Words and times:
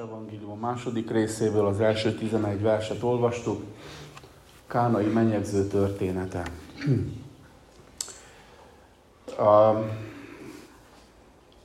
Evangélium 0.00 0.50
a 0.50 0.54
második 0.54 1.10
részéből 1.10 1.66
az 1.66 1.80
első 1.80 2.14
11 2.14 2.60
verset 2.60 3.02
olvastuk. 3.02 3.62
Kánai 4.66 5.06
menyegző 5.06 5.66
története. 5.66 6.42
A 9.38 9.74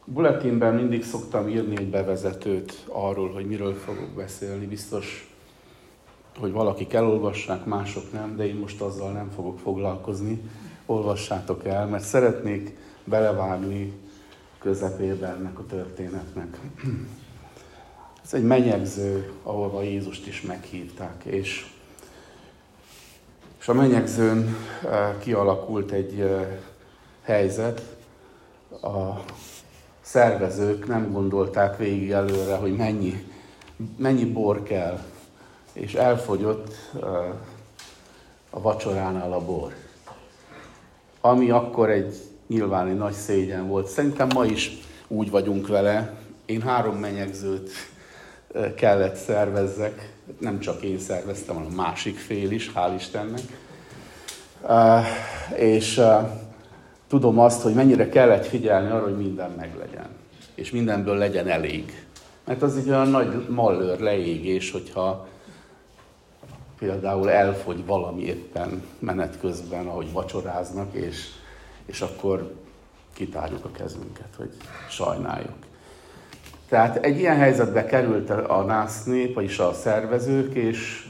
bulletinben 0.05 0.75
mindig 0.75 1.03
szoktam 1.03 1.47
írni 1.47 1.77
egy 1.77 1.89
bevezetőt 1.89 2.85
arról, 2.87 3.31
hogy 3.31 3.47
miről 3.47 3.73
fogok 3.73 4.09
beszélni. 4.09 4.65
Biztos, 4.65 5.35
hogy 6.39 6.51
valakik 6.51 6.93
elolvassák, 6.93 7.65
mások 7.65 8.11
nem, 8.11 8.35
de 8.35 8.47
én 8.47 8.55
most 8.55 8.81
azzal 8.81 9.11
nem 9.11 9.29
fogok 9.29 9.59
foglalkozni. 9.59 10.41
Olvassátok 10.85 11.65
el, 11.65 11.87
mert 11.87 12.03
szeretnék 12.03 12.77
belevágni 13.03 13.93
közepébe 14.59 15.27
ennek 15.27 15.59
a 15.59 15.65
történetnek. 15.65 16.59
Ez 18.25 18.33
egy 18.33 18.43
menyegző, 18.43 19.31
ahova 19.43 19.81
Jézust 19.81 20.27
is 20.27 20.41
meghívták, 20.41 21.23
és, 21.23 21.65
és 23.59 23.67
a 23.67 23.73
menyegzőn 23.73 24.55
eh, 24.85 25.13
kialakult 25.19 25.91
egy 25.91 26.19
eh, 26.19 26.59
helyzet, 27.21 27.81
a 28.81 29.23
szervezők 30.01 30.87
nem 30.87 31.11
gondolták 31.11 31.77
végig 31.77 32.11
előre, 32.11 32.55
hogy 32.55 32.75
mennyi, 32.75 33.27
mennyi 33.97 34.25
bor 34.25 34.63
kell, 34.63 34.99
és 35.73 35.93
elfogyott 35.93 36.75
eh, 36.93 37.09
a 38.49 38.61
vacsoránál 38.61 39.33
a 39.33 39.45
bor. 39.45 39.73
Ami 41.21 41.49
akkor 41.49 41.89
egy 41.89 42.15
nyilván 42.47 42.87
egy 42.87 42.97
nagy 42.97 43.13
szégyen 43.13 43.67
volt. 43.67 43.87
Szerintem 43.87 44.27
ma 44.33 44.45
is 44.45 44.71
úgy 45.07 45.29
vagyunk 45.29 45.67
vele. 45.67 46.17
Én 46.45 46.61
három 46.61 46.95
menyegzőt 46.95 47.69
kellett 48.75 49.15
szervezzek, 49.15 50.13
nem 50.39 50.59
csak 50.59 50.81
én 50.81 50.99
szerveztem, 50.99 51.55
hanem 51.55 51.71
a 51.71 51.81
másik 51.81 52.17
fél 52.17 52.51
is, 52.51 52.71
hál' 52.75 52.93
Istennek. 52.95 53.41
És 55.55 56.01
tudom 57.07 57.39
azt, 57.39 57.61
hogy 57.61 57.73
mennyire 57.73 58.09
kellett 58.09 58.45
figyelni 58.45 58.89
arra, 58.89 59.03
hogy 59.03 59.17
minden 59.17 59.51
meglegyen, 59.57 60.07
és 60.55 60.71
mindenből 60.71 61.17
legyen 61.17 61.47
elég. 61.47 62.05
Mert 62.45 62.61
az 62.61 62.77
egy 62.77 62.89
olyan 62.89 63.07
nagy 63.07 63.47
mallőr 63.49 63.99
leégés, 63.99 64.71
hogyha 64.71 65.27
például 66.79 67.29
elfogy 67.29 67.85
valami 67.85 68.23
éppen 68.23 68.83
menet 68.99 69.39
közben, 69.39 69.87
ahogy 69.87 70.11
vacsoráznak, 70.11 70.93
és, 70.93 71.27
és 71.85 72.01
akkor 72.01 72.53
kitárjuk 73.13 73.65
a 73.65 73.71
kezünket, 73.71 74.29
hogy 74.37 74.49
sajnáljuk. 74.89 75.64
Tehát 76.69 76.95
egy 76.95 77.19
ilyen 77.19 77.35
helyzetbe 77.35 77.85
került 77.85 78.29
a 78.29 78.63
nász 78.63 79.03
nép, 79.03 79.33
vagyis 79.33 79.59
a 79.59 79.73
szervezők, 79.73 80.53
és, 80.53 81.07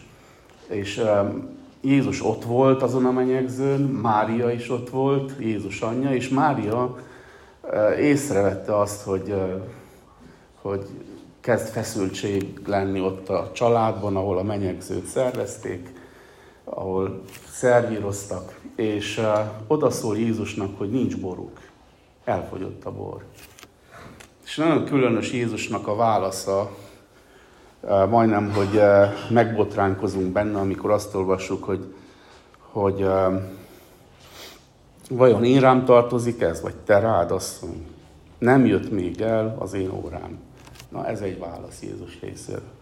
és 0.67 0.97
um, 0.97 1.49
Jézus 1.81 2.25
ott 2.25 2.43
volt 2.43 2.81
azon 2.81 3.05
a 3.05 3.11
menyegzőn, 3.11 3.81
Mária 3.81 4.51
is 4.51 4.69
ott 4.69 4.89
volt, 4.89 5.33
Jézus 5.39 5.81
anyja, 5.81 6.13
és 6.13 6.29
Mária 6.29 6.97
uh, 7.61 7.99
észrevette 7.99 8.79
azt, 8.79 9.01
hogy, 9.01 9.29
uh, 9.29 9.61
hogy 10.61 10.85
kezd 11.39 11.67
feszültség 11.67 12.61
lenni 12.65 13.01
ott 13.01 13.29
a 13.29 13.51
családban, 13.53 14.15
ahol 14.15 14.37
a 14.37 14.43
menyegzőt 14.43 15.05
szervezték, 15.05 15.89
ahol 16.63 17.21
szervíroztak, 17.51 18.59
és 18.75 19.17
uh, 19.17 19.39
odaszól 19.67 20.17
Jézusnak, 20.17 20.77
hogy 20.77 20.89
nincs 20.89 21.17
boruk, 21.17 21.59
elfogyott 22.23 22.85
a 22.85 22.91
bor. 22.91 23.23
És 24.45 24.55
nagyon 24.55 24.85
különös 24.85 25.31
Jézusnak 25.31 25.87
a 25.87 25.95
válasza, 25.95 26.71
eh, 27.87 28.07
majdnem, 28.09 28.51
hogy 28.51 28.77
eh, 28.77 29.11
megbotránkozunk 29.29 30.31
benne, 30.31 30.59
amikor 30.59 30.91
azt 30.91 31.15
olvassuk, 31.15 31.63
hogy, 31.63 31.93
hogy 32.59 33.01
eh, 33.01 33.41
vajon 35.09 35.43
én 35.43 35.59
rám 35.59 35.85
tartozik 35.85 36.41
ez, 36.41 36.61
vagy 36.61 36.75
te 36.75 36.99
rád, 36.99 37.31
asszony? 37.31 37.85
Nem 38.37 38.65
jött 38.65 38.91
még 38.91 39.21
el 39.21 39.55
az 39.59 39.73
én 39.73 39.91
órám. 39.91 40.39
Na 40.89 41.07
ez 41.07 41.21
egy 41.21 41.39
válasz 41.39 41.81
Jézus 41.81 42.19
részéről. 42.21 42.73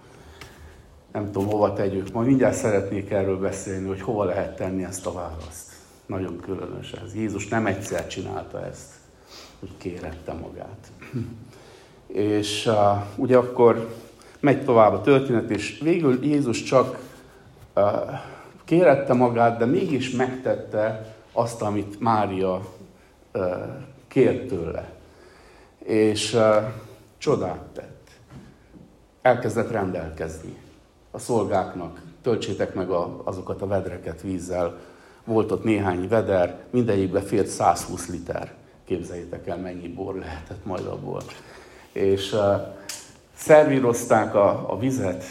Nem 1.11 1.31
tudom, 1.31 1.47
hova 1.47 1.73
tegyük. 1.73 2.11
Majd 2.11 2.27
mindjárt 2.27 2.55
szeretnék 2.55 3.11
erről 3.11 3.39
beszélni, 3.39 3.87
hogy 3.87 4.01
hova 4.01 4.23
lehet 4.23 4.55
tenni 4.55 4.83
ezt 4.83 5.05
a 5.05 5.13
választ. 5.13 5.71
Nagyon 6.05 6.39
különös 6.39 6.91
ez. 6.91 7.15
Jézus 7.15 7.47
nem 7.47 7.65
egyszer 7.65 8.07
csinálta 8.07 8.65
ezt, 8.65 8.89
hogy 9.63 9.77
kérette 9.77 10.33
magát. 10.33 10.91
És 12.07 12.65
uh, 12.65 12.75
ugye 13.15 13.37
akkor 13.37 13.95
megy 14.39 14.63
tovább 14.63 14.93
a 14.93 15.01
történet, 15.01 15.49
és 15.49 15.79
végül 15.81 16.23
Jézus 16.23 16.63
csak 16.63 16.99
uh, 17.75 17.83
kérette 18.65 19.13
magát, 19.13 19.57
de 19.57 19.65
mégis 19.65 20.11
megtette 20.11 21.15
azt, 21.31 21.61
amit 21.61 21.99
Mária 21.99 22.61
uh, 23.33 23.43
kért 24.07 24.47
tőle. 24.47 24.93
És 25.83 26.33
uh, 26.33 26.55
csodát 27.17 27.61
tett. 27.73 28.09
Elkezdett 29.21 29.71
rendelkezni 29.71 30.55
a 31.11 31.17
szolgáknak. 31.19 32.01
Töltsétek 32.21 32.73
meg 32.73 32.89
a, 32.89 33.21
azokat 33.23 33.61
a 33.61 33.67
vedreket 33.67 34.21
vízzel. 34.21 34.79
Volt 35.25 35.51
ott 35.51 35.63
néhány 35.63 36.07
veder, 36.07 36.63
mindegyikbe 36.69 37.21
fért 37.21 37.47
120 37.47 38.09
liter. 38.09 38.61
Képzeljétek 38.85 39.47
el, 39.47 39.57
mennyi 39.57 39.87
bor 39.87 40.15
lehetett 40.15 40.65
majd 40.65 40.85
abból 40.85 41.21
és 41.93 42.33
uh, 42.33 42.39
szervírozták 43.33 44.35
a, 44.35 44.71
a 44.71 44.77
vizet, 44.77 45.23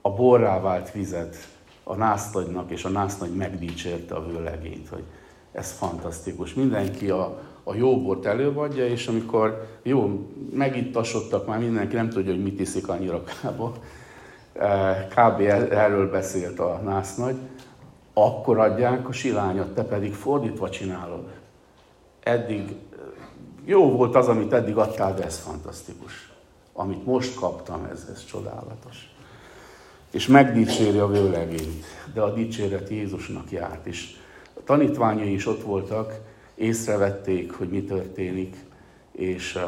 a 0.00 0.10
borrá 0.10 0.60
vált 0.60 0.92
vizet 0.92 1.36
a 1.82 1.94
násznagynak, 1.94 2.70
és 2.70 2.84
a 2.84 2.88
násznagy 2.88 3.34
megdicsérte 3.34 4.14
a 4.14 4.26
vőlegényt, 4.26 4.88
hogy 4.88 5.02
ez 5.52 5.72
fantasztikus. 5.72 6.54
Mindenki 6.54 7.10
a, 7.10 7.42
a 7.62 7.74
jó 7.74 8.02
bort 8.02 8.26
előadja, 8.26 8.86
és 8.86 9.06
amikor 9.06 9.66
jó, 9.82 10.28
megittasodtak 10.52 11.46
már 11.46 11.58
mindenki, 11.58 11.94
nem 11.94 12.08
tudja, 12.08 12.32
hogy 12.32 12.42
mit 12.42 12.60
iszik 12.60 12.88
annyira 12.88 13.22
kába, 13.24 13.72
kb. 15.08 15.40
erről 15.70 16.10
beszélt 16.10 16.58
a 16.58 16.80
násznagy, 16.84 17.36
akkor 18.12 18.58
adják 18.58 19.08
a 19.08 19.12
silányat, 19.12 19.74
te 19.74 19.84
pedig 19.84 20.14
fordítva 20.14 20.70
csinálod. 20.70 21.28
Eddig 22.24 22.74
jó 23.64 23.90
volt 23.90 24.14
az, 24.14 24.28
amit 24.28 24.52
eddig 24.52 24.76
adtál, 24.76 25.14
de 25.14 25.24
ez 25.24 25.38
fantasztikus. 25.38 26.32
Amit 26.72 27.04
most 27.04 27.34
kaptam, 27.34 27.84
ez, 27.84 28.08
ez 28.12 28.24
csodálatos. 28.24 29.14
És 30.10 30.26
megdicséri 30.26 30.98
a 30.98 31.06
vőlegényt, 31.06 31.84
de 32.14 32.20
a 32.20 32.32
dicséret 32.32 32.88
Jézusnak 32.88 33.50
járt. 33.50 33.86
És 33.86 34.16
a 34.54 34.62
tanítványai 34.64 35.32
is 35.32 35.46
ott 35.46 35.62
voltak, 35.62 36.20
észrevették, 36.54 37.52
hogy 37.52 37.68
mi 37.68 37.84
történik, 37.84 38.56
és 39.12 39.58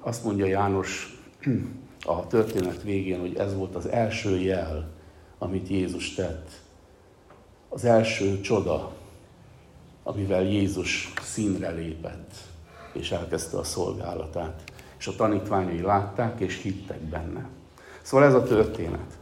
azt 0.00 0.24
mondja 0.24 0.46
János 0.46 1.18
a 2.04 2.26
történet 2.26 2.82
végén, 2.82 3.20
hogy 3.20 3.36
ez 3.36 3.54
volt 3.54 3.74
az 3.74 3.86
első 3.86 4.38
jel, 4.38 4.90
amit 5.38 5.68
Jézus 5.68 6.14
tett. 6.14 6.50
Az 7.68 7.84
első 7.84 8.40
csoda, 8.40 8.92
amivel 10.04 10.42
Jézus 10.42 11.12
színre 11.22 11.70
lépett 11.70 12.34
és 12.92 13.10
elkezdte 13.10 13.58
a 13.58 13.64
szolgálatát. 13.64 14.62
És 14.98 15.06
a 15.06 15.14
tanítványai 15.16 15.80
látták, 15.80 16.40
és 16.40 16.62
hittek 16.62 17.00
benne. 17.00 17.48
Szóval 18.02 18.26
ez 18.26 18.34
a 18.34 18.42
történet. 18.42 19.18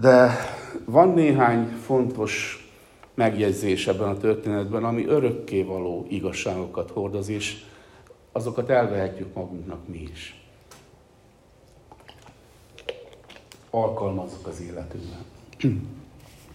De 0.00 0.36
van 0.84 1.08
néhány 1.08 1.68
fontos 1.84 2.64
megjegyzés 3.14 3.86
ebben 3.86 4.08
a 4.08 4.16
történetben, 4.16 4.84
ami 4.84 5.06
örökké 5.06 5.62
való 5.62 6.06
igazságokat 6.08 6.90
hordoz, 6.90 7.28
és 7.28 7.64
azokat 8.32 8.70
elvehetjük 8.70 9.34
magunknak 9.34 9.88
mi 9.88 10.08
is. 10.12 10.44
Alkalmazzuk 13.70 14.46
az 14.46 14.60
életünkben. 14.60 15.24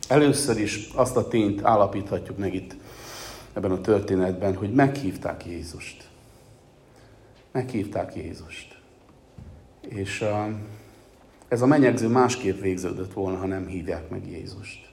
Először 0.07 0.59
is 0.59 0.89
azt 0.95 1.17
a 1.17 1.27
tényt 1.27 1.63
állapíthatjuk 1.63 2.37
meg 2.37 2.53
itt 2.53 2.75
ebben 3.53 3.71
a 3.71 3.81
történetben, 3.81 4.55
hogy 4.55 4.73
meghívták 4.73 5.45
Jézust. 5.45 6.09
Meghívták 7.51 8.15
Jézust. 8.15 8.79
És 9.81 10.21
uh, 10.21 10.47
ez 11.47 11.61
a 11.61 11.65
menyegző 11.65 12.07
másképp 12.07 12.59
végződött 12.59 13.13
volna, 13.13 13.37
ha 13.37 13.45
nem 13.45 13.67
hívják 13.67 14.09
meg 14.09 14.27
Jézust. 14.27 14.89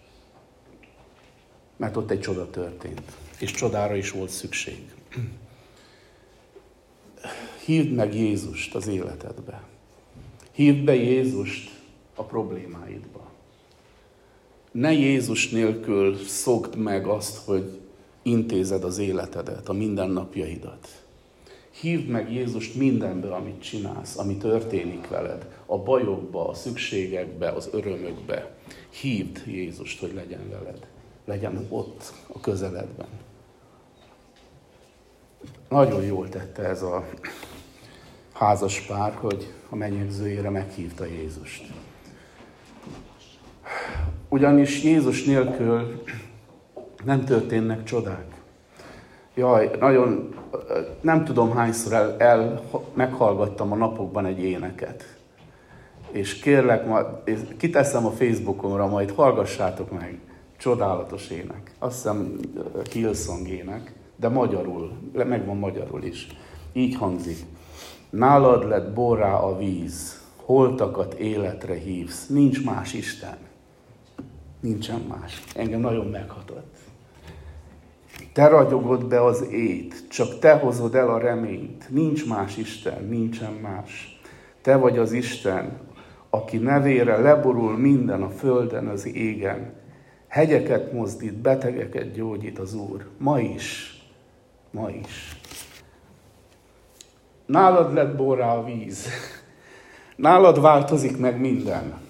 Mert 1.77 1.97
ott 1.97 2.11
egy 2.11 2.21
csoda 2.21 2.51
történt, 2.51 3.03
és 3.39 3.51
csodára 3.51 3.95
is 3.95 4.11
volt 4.11 4.31
szükség. 4.31 4.95
Hívd 7.65 7.93
meg 7.93 8.15
Jézust 8.15 8.75
az 8.75 8.87
életedbe. 8.87 9.63
Hívd 10.53 10.85
be 10.85 10.95
Jézust 10.95 11.71
a 12.15 12.23
problémáidba. 12.23 13.31
Ne 14.71 14.93
Jézus 14.93 15.51
nélkül 15.51 16.17
szokd 16.17 16.77
meg 16.77 17.07
azt, 17.07 17.37
hogy 17.37 17.78
intézed 18.29 18.85
az 18.85 18.99
életedet, 18.99 19.69
a 19.69 19.73
mindennapjaidat. 19.73 20.89
Hívd 21.81 22.09
meg 22.09 22.33
Jézust 22.33 22.75
mindenbe, 22.75 23.35
amit 23.35 23.63
csinálsz, 23.63 24.19
ami 24.19 24.37
történik 24.37 25.09
veled. 25.09 25.49
A 25.67 25.79
bajokba, 25.79 26.49
a 26.49 26.55
szükségekbe, 26.55 27.49
az 27.49 27.69
örömökbe. 27.73 28.57
Hívd 28.91 29.43
Jézust, 29.47 30.01
hogy 30.01 30.15
legyen 30.15 30.51
veled. 30.51 30.87
Legyen 31.25 31.67
ott, 31.69 32.13
a 32.27 32.41
közeledben. 32.41 33.09
Nagyon 35.69 36.03
jól 36.03 36.29
tette 36.29 36.63
ez 36.63 36.83
a 36.83 37.09
házas 38.33 38.81
pár, 38.81 39.15
hogy 39.15 39.53
a 39.69 39.77
menyegzőjére 39.77 40.51
meghívta 40.51 41.05
Jézust. 41.05 41.65
Ugyanis 44.29 44.83
Jézus 44.83 45.25
nélkül 45.25 46.03
nem 47.05 47.25
történnek 47.25 47.85
csodák. 47.85 48.27
Jaj, 49.35 49.71
nagyon, 49.81 50.35
nem 51.01 51.25
tudom 51.25 51.51
hányszor 51.51 51.93
el, 51.93 52.17
el 52.19 52.63
meghallgattam 52.95 53.73
a 53.73 53.77
napokban 53.77 54.27
egy 54.27 54.39
éneket. 54.39 55.17
És 56.11 56.35
kérlek, 56.35 56.87
ma, 56.87 57.23
kiteszem 57.57 58.07
a 58.07 58.11
Facebookomra, 58.11 58.87
majd 58.87 59.11
hallgassátok 59.11 59.91
meg. 59.99 60.19
Csodálatos 60.57 61.31
ének. 61.31 61.73
Azt 61.79 61.95
hiszem 61.95 62.37
Hillsong 62.93 63.49
ének, 63.49 63.93
de 64.17 64.29
magyarul, 64.29 64.93
megvan 65.13 65.57
magyarul 65.57 66.03
is. 66.03 66.27
Így 66.73 66.97
hangzik. 66.97 67.39
Nálad 68.11 68.69
lett 68.69 68.93
borrá 68.93 69.35
a 69.35 69.57
víz, 69.57 70.23
holtakat 70.37 71.15
életre 71.15 71.75
hívsz, 71.75 72.27
nincs 72.27 72.65
más 72.65 72.93
Isten. 72.93 73.48
Nincsen 74.61 75.01
más. 75.01 75.43
Engem 75.55 75.81
nagyon 75.81 76.07
meghatott. 76.07 76.77
Te 78.33 78.49
ragyogod 78.49 79.07
be 79.07 79.25
az 79.25 79.47
ét, 79.51 80.09
csak 80.09 80.39
te 80.39 80.53
hozod 80.53 80.95
el 80.95 81.11
a 81.11 81.19
reményt. 81.19 81.89
Nincs 81.89 82.27
más 82.27 82.57
Isten, 82.57 83.05
nincsen 83.05 83.53
más. 83.53 84.21
Te 84.63 84.77
vagy 84.77 84.99
az 84.99 85.13
Isten, 85.13 85.81
aki 86.31 86.57
nevére 86.57 87.17
leborul 87.17 87.77
minden 87.77 88.23
a 88.23 88.31
földön, 88.31 88.87
az 88.87 89.07
égen. 89.07 89.73
Hegyeket 90.29 90.93
mozdít, 90.93 91.35
betegeket 91.35 92.13
gyógyít 92.13 92.59
az 92.59 92.75
Úr. 92.75 93.07
Ma 93.19 93.41
is. 93.41 93.97
Ma 94.71 94.91
is. 94.91 95.41
Nálad 97.47 97.95
lett 97.95 98.17
borrá 98.17 98.57
a 98.57 98.65
víz. 98.65 99.09
Nálad 100.17 100.61
változik 100.61 101.19
meg 101.19 101.41
minden. 101.41 102.08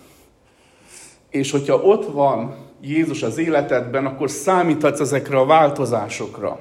És 1.30 1.50
hogyha 1.50 1.74
ott 1.74 2.12
van 2.12 2.54
Jézus 2.80 3.22
az 3.22 3.38
életedben, 3.38 4.06
akkor 4.06 4.30
számíthatsz 4.30 5.00
ezekre 5.00 5.38
a 5.38 5.46
változásokra. 5.46 6.58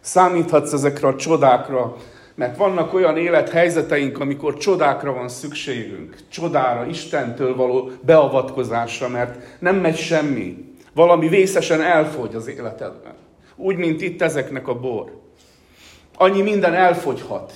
Számíthatsz 0.00 0.72
ezekre 0.72 1.08
a 1.08 1.16
csodákra, 1.16 1.96
mert 2.34 2.56
vannak 2.56 2.94
olyan 2.94 3.16
élethelyzeteink, 3.16 4.20
amikor 4.20 4.56
csodákra 4.56 5.12
van 5.12 5.28
szükségünk. 5.28 6.16
Csodára, 6.28 6.86
Istentől 6.86 7.56
való 7.56 7.90
beavatkozásra, 8.00 9.08
mert 9.08 9.58
nem 9.58 9.76
megy 9.76 9.96
semmi. 9.96 10.72
Valami 10.94 11.28
vészesen 11.28 11.80
elfogy 11.82 12.34
az 12.34 12.48
életedben. 12.48 13.14
Úgy, 13.56 13.76
mint 13.76 14.02
itt 14.02 14.22
ezeknek 14.22 14.68
a 14.68 14.74
bor. 14.74 15.20
Annyi 16.16 16.42
minden 16.42 16.74
elfogyhat. 16.74 17.52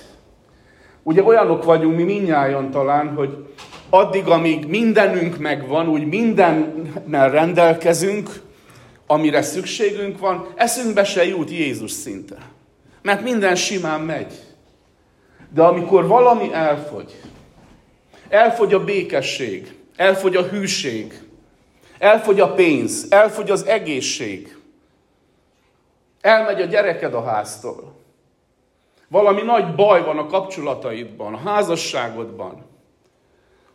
Ugye 1.03 1.23
olyanok 1.23 1.65
vagyunk 1.65 1.97
mi 1.97 2.03
minnyáján 2.03 2.71
talán, 2.71 3.15
hogy 3.15 3.47
addig, 3.91 4.27
amíg 4.27 4.67
mindenünk 4.67 5.39
megvan, 5.39 5.89
úgy 5.89 6.07
mindennel 6.07 7.31
rendelkezünk, 7.31 8.43
amire 9.07 9.43
szükségünk 9.43 10.19
van, 10.19 10.47
eszünkbe 10.55 11.05
se 11.05 11.25
jut 11.25 11.51
Jézus 11.51 11.91
szinte. 11.91 12.37
Mert 13.03 13.23
minden 13.23 13.57
simán 13.57 14.01
megy. 14.01 14.33
De 15.55 15.63
amikor 15.63 16.07
valami 16.07 16.53
elfogy, 16.53 17.21
elfogy 18.29 18.75
a 18.75 18.85
békesség, 18.85 19.75
elfogy 19.97 20.37
a 20.37 20.43
hűség, 20.43 21.21
elfogy 21.99 22.41
a 22.41 22.53
pénz, 22.53 23.07
elfogy 23.11 23.51
az 23.51 23.67
egészség, 23.67 24.57
elmegy 26.21 26.61
a 26.61 26.65
gyereked 26.65 27.15
a 27.15 27.25
háztól, 27.25 27.97
valami 29.09 29.43
nagy 29.43 29.75
baj 29.75 30.05
van 30.05 30.19
a 30.19 30.27
kapcsolataidban, 30.27 31.35
a 31.35 31.49
házasságodban, 31.49 32.68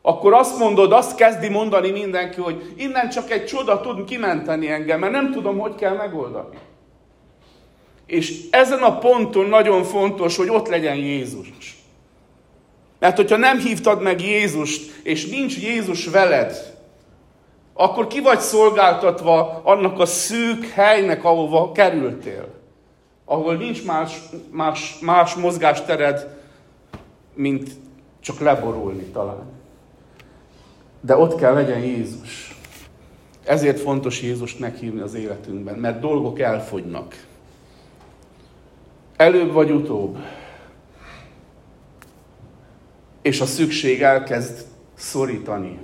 akkor 0.06 0.34
azt 0.34 0.58
mondod, 0.58 0.92
azt 0.92 1.16
kezdi 1.16 1.50
mondani 1.50 1.92
mindenki, 1.92 2.42
hogy 2.42 2.74
innen 2.78 3.10
csak 3.10 3.32
egy 3.32 3.46
csoda 3.46 3.82
tud 3.82 4.04
kimenteni 4.04 4.70
engem, 4.70 5.00
mert 5.00 5.12
nem 5.12 5.32
tudom, 5.32 5.58
hogy 5.58 5.76
kell 5.76 5.96
megoldani. 5.96 6.58
És 8.06 8.50
ezen 8.52 8.82
a 8.82 8.98
ponton 8.98 9.46
nagyon 9.46 9.84
fontos, 9.84 10.38
hogy 10.38 10.50
ott 10.50 10.68
legyen 10.68 10.96
Jézus. 10.96 11.78
Mert 13.00 13.16
hogyha 13.16 13.38
nem 13.38 13.60
hívtad 13.60 14.02
meg 14.02 14.22
Jézust, 14.22 14.92
és 15.04 15.30
nincs 15.30 15.58
Jézus 15.62 16.08
veled, 16.08 16.76
akkor 17.74 18.08
ki 18.08 18.22
vagy 18.22 18.40
szolgáltatva 18.40 19.62
annak 19.64 20.00
a 20.00 20.06
szűk 20.06 20.66
helynek, 20.66 21.24
ahova 21.24 21.72
kerültél. 21.72 22.48
Ahol 23.26 23.56
nincs 23.56 23.86
más, 23.86 24.20
más, 24.52 25.00
más 25.02 25.34
mozgástered, 25.34 26.38
mint 27.34 27.72
csak 28.22 28.40
leborulni 28.40 29.04
talán. 29.04 29.54
De 31.06 31.18
ott 31.18 31.36
kell 31.36 31.54
legyen 31.54 31.80
Jézus. 31.80 32.58
Ezért 33.44 33.80
fontos 33.80 34.22
Jézust 34.22 34.60
meghívni 34.60 35.00
az 35.00 35.14
életünkben, 35.14 35.76
mert 35.76 36.00
dolgok 36.00 36.40
elfogynak. 36.40 37.26
Előbb 39.18 39.52
vagy 39.52 39.72
utóbb. 39.72 40.18
És 43.22 43.42
a 43.42 43.46
szükség 43.46 44.02
elkezd 44.02 44.66
szorítani, 44.94 45.80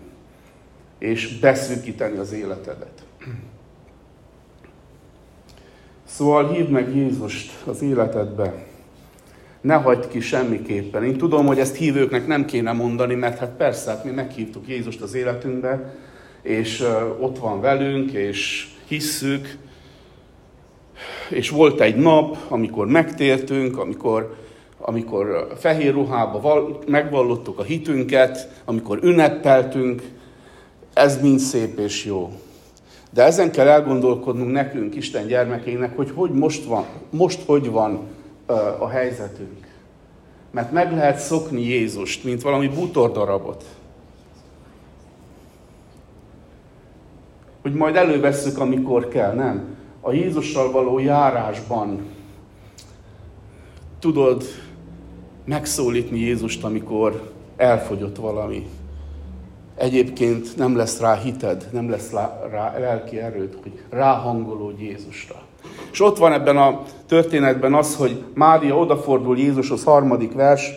és 0.98 1.40
beszűkíteni 1.40 2.18
az 2.18 2.32
életedet. 2.32 3.04
Szóval 6.04 6.52
hívd 6.52 6.70
meg 6.70 6.96
Jézust 6.96 7.68
az 7.68 7.82
életedbe, 7.82 8.66
ne 9.62 9.74
hagyd 9.74 10.08
ki 10.08 10.20
semmiképpen. 10.20 11.04
Én 11.04 11.18
tudom, 11.18 11.46
hogy 11.46 11.60
ezt 11.60 11.76
hívőknek 11.76 12.28
nem 12.28 12.46
kéne 12.46 12.72
mondani, 12.72 13.16
mert 13.16 13.38
hát 13.38 13.52
persze, 13.58 13.90
hát 13.90 14.04
mi 14.04 14.12
meghívtuk 14.12 14.68
Jézust 14.68 15.02
az 15.02 15.14
életünkbe, 15.14 15.94
és 16.42 16.84
ott 17.20 17.38
van 17.38 17.62
velünk, 17.62 18.12
és 18.12 18.68
hisszük, 18.88 19.58
és 21.30 21.50
volt 21.50 21.82
egy 21.82 21.96
nap, 21.96 22.38
amikor 22.48 22.88
megtértünk, 22.88 23.78
amikor, 23.78 24.36
amikor 24.78 25.54
fehér 25.58 25.94
ruhába 25.94 26.42
val- 26.42 26.88
megvallottuk 26.88 27.60
a 27.60 27.64
hitünket, 27.64 28.62
amikor 28.66 29.00
ünnepeltünk, 29.04 30.02
ez 30.94 31.22
mind 31.22 31.40
szép 31.40 31.80
és 31.80 32.06
jó. 32.06 32.32
De 33.12 33.24
ezen 33.24 33.52
kell 33.52 33.68
elgondolkodnunk 33.68 34.52
nekünk, 34.52 34.96
Isten 34.96 35.28
gyermekének, 35.28 35.96
hogy 35.96 36.12
hogy 36.16 36.32
most 36.32 36.64
van, 36.64 36.86
most 37.10 37.42
hogy 37.46 37.70
van 37.70 38.00
a 38.80 38.88
helyzetünk. 38.88 39.68
Mert 40.52 40.72
meg 40.72 40.92
lehet 40.92 41.20
szokni 41.20 41.62
Jézust, 41.62 42.24
mint 42.24 42.42
valami 42.42 42.68
bútordarabot. 42.68 43.64
Hogy 47.62 47.74
majd 47.74 47.96
elővesszük, 47.96 48.58
amikor 48.58 49.08
kell, 49.08 49.34
nem? 49.34 49.78
A 50.02 50.12
Jézussal 50.12 50.72
való 50.72 51.00
járásban 51.00 52.06
tudod 54.00 54.44
megszólítni 55.46 56.20
Jézust, 56.20 56.64
amikor 56.64 57.34
elfogyott 57.56 58.16
valami. 58.16 58.68
Egyébként 59.80 60.56
nem 60.58 60.76
lesz 60.76 61.00
rá 61.00 61.16
hited, 61.16 61.68
nem 61.72 61.90
lesz 61.90 62.12
rá 62.52 62.78
lelki 62.78 63.20
erőd, 63.20 63.58
hogy 63.62 63.72
ráhangolódj 63.90 64.84
Jézusra. 64.84 65.36
És 65.92 66.02
ott 66.02 66.18
van 66.18 66.34
ebben 66.34 66.58
a 66.58 66.82
történetben 67.08 67.74
az, 67.74 67.96
hogy 67.96 68.24
Mária 68.34 68.78
odafordul 68.78 69.38
Jézushoz, 69.38 69.84
harmadik 69.84 70.34
vers, 70.34 70.72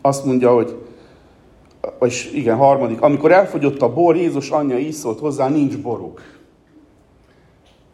azt 0.00 0.24
mondja, 0.24 0.54
hogy 0.54 0.76
és 2.00 2.30
igen, 2.32 2.56
harmadik, 2.56 3.00
amikor 3.00 3.32
elfogyott 3.32 3.82
a 3.82 3.92
bor, 3.92 4.16
Jézus 4.16 4.50
anyja 4.50 4.78
így 4.78 4.96
hozzá, 5.02 5.48
nincs 5.48 5.78
boruk. 5.78 6.22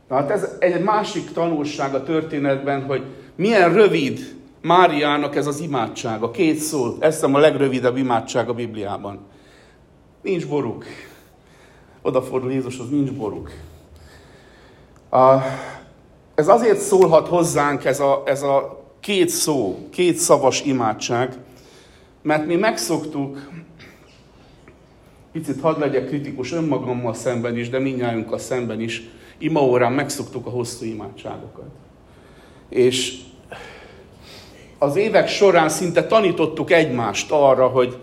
Tehát 0.09 0.31
ez 0.31 0.49
egy 0.59 0.83
másik 0.83 1.33
tanulság 1.33 1.95
a 1.95 2.02
történetben, 2.02 2.85
hogy 2.85 3.02
milyen 3.35 3.73
rövid 3.73 4.38
Máriának 4.61 5.37
ez 5.37 5.47
az 5.47 5.61
imádság, 5.61 6.23
a 6.23 6.31
két 6.31 6.57
szó, 6.57 6.97
ez 7.00 7.15
hiszem 7.15 7.35
a 7.35 7.38
legrövidebb 7.38 7.97
imádság 7.97 8.49
a 8.49 8.55
Bibliában. 8.55 9.19
Nincs 10.23 10.49
boruk. 10.49 10.85
Odafordul 12.03 12.53
Jézushoz, 12.53 12.91
nincs 12.91 13.12
boruk. 13.12 13.50
A, 15.11 15.37
ez 16.35 16.49
azért 16.49 16.79
szólhat 16.79 17.29
hozzánk 17.29 17.85
ez 17.85 18.00
a, 18.00 18.23
ez 18.27 18.43
a 18.43 18.85
két 19.00 19.29
szó, 19.29 19.88
két 19.91 20.17
szavas 20.17 20.62
imádság, 20.65 21.37
mert 22.23 22.47
mi 22.47 22.57
megszoktuk, 22.57 23.50
picit 25.33 25.61
hadd 25.61 25.79
legyek 25.79 26.07
kritikus 26.07 26.53
önmagammal 26.53 27.15
szemben 27.15 27.57
is, 27.57 27.69
de 27.69 27.79
mindnyájunkkal 27.79 28.38
szemben 28.38 28.81
is, 28.81 29.03
imaórán 29.38 29.93
megszoktuk 29.93 30.47
a 30.47 30.50
hosszú 30.50 30.85
imádságokat. 30.85 31.71
És 32.69 33.21
az 34.79 34.97
évek 34.97 35.29
során 35.29 35.69
szinte 35.69 36.07
tanítottuk 36.07 36.71
egymást 36.71 37.31
arra, 37.31 37.67
hogy, 37.67 37.99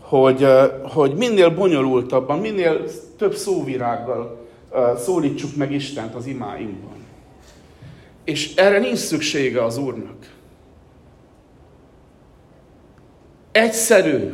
hogy, 0.00 0.46
hogy 0.82 1.14
minél 1.14 1.50
bonyolultabban, 1.50 2.38
minél 2.38 2.84
több 3.16 3.34
szóvirággal 3.34 4.46
szólítsuk 4.96 5.56
meg 5.56 5.72
Istent 5.72 6.14
az 6.14 6.26
imáinkban. 6.26 6.96
És 8.24 8.54
erre 8.54 8.78
nincs 8.78 8.98
szüksége 8.98 9.64
az 9.64 9.78
Úrnak. 9.78 10.36
Egyszerű, 13.52 14.32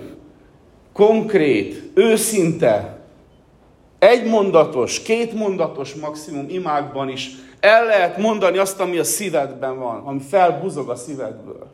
konkrét, 0.92 1.90
őszinte, 1.94 2.98
egymondatos, 3.98 5.02
kétmondatos 5.02 5.94
maximum 5.94 6.46
imákban 6.48 7.08
is 7.08 7.30
el 7.60 7.84
lehet 7.84 8.16
mondani 8.16 8.58
azt, 8.58 8.80
ami 8.80 8.98
a 8.98 9.04
szívedben 9.04 9.78
van, 9.78 10.02
ami 10.04 10.20
felbuzog 10.20 10.88
a 10.88 10.94
szívedből. 10.94 11.73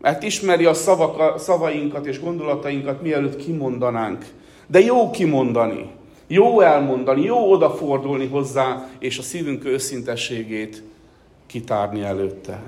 Mert 0.00 0.22
ismeri 0.22 0.64
a 0.64 0.74
szavak, 0.74 1.18
a 1.18 1.38
szavainkat 1.38 2.06
és 2.06 2.20
gondolatainkat, 2.20 3.02
mielőtt 3.02 3.36
kimondanánk. 3.36 4.26
De 4.66 4.80
jó 4.80 5.10
kimondani, 5.10 5.90
jó 6.26 6.60
elmondani, 6.60 7.22
jó 7.22 7.50
odafordulni 7.52 8.26
hozzá, 8.26 8.88
és 8.98 9.18
a 9.18 9.22
szívünk 9.22 9.64
őszintességét 9.64 10.82
kitárni 11.46 12.02
előtte. 12.02 12.62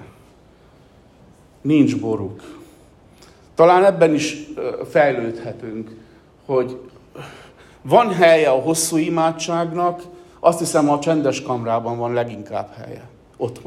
Nincs 1.60 2.00
boruk. 2.00 2.58
Talán 3.54 3.84
ebben 3.84 4.14
is 4.14 4.36
fejlődhetünk, 4.90 5.90
hogy 6.44 6.78
van 7.82 8.12
helye 8.12 8.50
a 8.50 8.60
hosszú 8.60 8.96
imádságnak, 8.96 10.02
azt 10.40 10.58
hiszem 10.58 10.90
a 10.90 10.98
csendes 10.98 11.42
kamrában 11.42 11.98
van 11.98 12.12
leginkább 12.12 12.72
helye. 12.72 13.08
Ott 13.36 13.62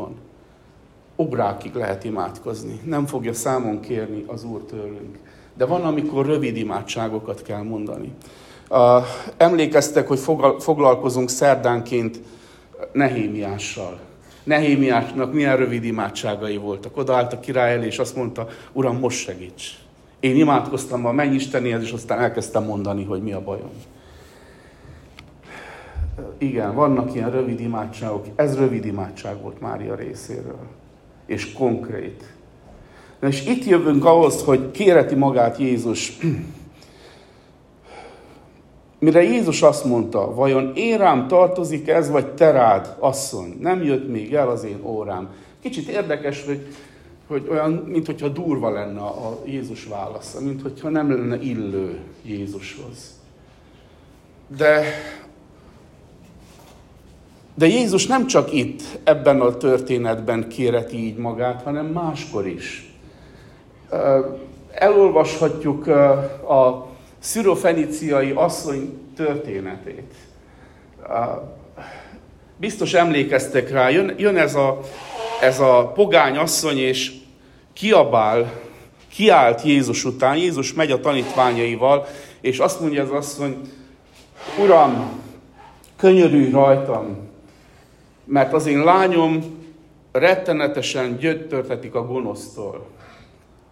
van. 1.16 1.26
Obrákig 1.26 1.74
lehet 1.74 2.04
imádkozni. 2.04 2.80
Nem 2.86 3.06
fogja 3.06 3.34
számon 3.34 3.80
kérni 3.80 4.24
az 4.28 4.44
Úr 4.44 4.62
tőlünk. 4.62 5.18
De 5.58 5.66
van, 5.66 5.84
amikor 5.84 6.26
rövid 6.26 6.58
imádságokat 6.58 7.42
kell 7.42 7.62
mondani. 7.62 8.14
Emlékeztek, 9.38 10.08
hogy 10.08 10.20
foglalkozunk 10.60 11.30
szerdánként 11.30 12.20
Nehémiással. 12.92 14.00
Nehémiásnak 14.44 15.34
milyen 15.34 15.58
rövid 15.58 15.84
imádságai 15.84 16.58
voltak. 16.58 16.98
Odaállt 16.98 17.34
a 17.34 17.40
király 17.40 17.74
elé, 17.74 17.86
és 17.86 18.00
azt 18.00 18.16
mondta, 18.16 18.48
Uram, 18.72 19.00
most 19.00 19.18
segíts. 19.18 19.78
Én 20.20 20.36
imádkoztam 20.36 21.06
a 21.06 21.12
mennyistenéhez, 21.12 21.82
és 21.82 21.92
aztán 21.92 22.20
elkezdtem 22.20 22.64
mondani, 22.64 23.04
hogy 23.04 23.22
mi 23.22 23.32
a 23.32 23.42
bajom. 23.42 23.72
Igen, 26.38 26.76
vannak 26.76 27.16
ilyen 27.16 27.32
rövid 27.32 27.60
imádságok. 27.60 28.26
Ez 28.36 28.58
rövid 28.58 28.86
imádság 28.86 29.42
volt 29.42 29.62
Mária 29.62 29.96
részéről. 29.96 30.68
És 31.26 31.54
konkrét. 31.54 32.34
És 33.22 33.46
itt 33.46 33.66
jövünk 33.66 34.06
ahhoz, 34.06 34.44
hogy 34.44 34.72
kéreti 34.72 35.16
magát 35.16 35.58
Jézus. 35.58 36.18
Mire 39.00 39.24
Jézus 39.24 39.62
azt 39.62 39.86
mondta, 39.86 40.34
vajon 40.34 40.72
én 40.76 40.98
rám 40.98 41.28
tartozik 41.28 41.88
ez, 41.88 42.10
vagy 42.10 42.28
te 42.34 42.52
rád, 42.52 42.96
asszony? 43.00 43.58
Nem 43.60 43.84
jött 43.84 44.10
még 44.10 44.34
el 44.34 44.50
az 44.50 44.64
én 44.64 44.80
órám. 44.84 45.30
Kicsit 45.62 45.88
érdekes, 45.88 46.46
hogy, 46.46 46.68
hogy 47.28 47.48
olyan, 47.50 47.72
mintha 47.72 48.28
durva 48.28 48.70
lenne 48.70 49.00
a 49.00 49.40
Jézus 49.46 49.86
válasza, 49.86 50.42
mintha 50.42 50.90
nem 50.90 51.12
lenne 51.12 51.42
illő 51.42 52.00
Jézushoz. 52.22 53.20
De 54.58 54.84
de 57.56 57.68
Jézus 57.68 58.08
nem 58.08 58.28
csak 58.28 58.54
itt, 58.54 58.82
ebben 59.04 59.42
a 59.42 59.58
történetben 59.58 60.48
kéreti 60.48 60.98
így 60.98 61.18
magát, 61.18 61.62
hanem 61.62 61.86
máskor 61.86 62.48
is. 62.48 62.94
Elolvashatjuk 64.72 65.88
a 66.48 66.88
szürofeniciai 67.20 68.32
asszony 68.32 68.98
történetét. 69.16 70.14
Biztos 72.58 72.94
emlékeztek 72.94 73.72
rá, 73.72 73.90
jön, 73.90 74.14
jön 74.18 74.38
ez, 74.38 74.56
a, 74.56 74.80
ez 75.42 75.60
a 75.60 75.92
pogány 75.96 76.38
asszony, 76.38 76.78
és 76.78 77.12
kiabál, 77.74 78.52
kiállt 79.10 79.62
Jézus 79.62 80.06
után, 80.06 80.36
Jézus 80.36 80.74
megy 80.74 80.92
a 80.92 81.00
tanítványaival, 81.00 82.08
és 82.42 82.60
azt 82.60 82.80
mondja 82.80 83.04
az 83.04 83.12
asszony, 83.12 83.58
Uram, 84.60 85.22
könyörülj 85.96 86.50
rajtam, 86.50 87.32
mert 88.26 88.54
az 88.54 88.66
én 88.66 88.84
lányom 88.84 89.44
rettenetesen 90.12 91.18
gyöttörtetik 91.18 91.96
a 91.96 92.06
gonosztól. 92.06 92.86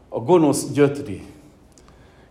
A 0.10 0.20
gonosz 0.20 0.72
gyötri. 0.72 1.22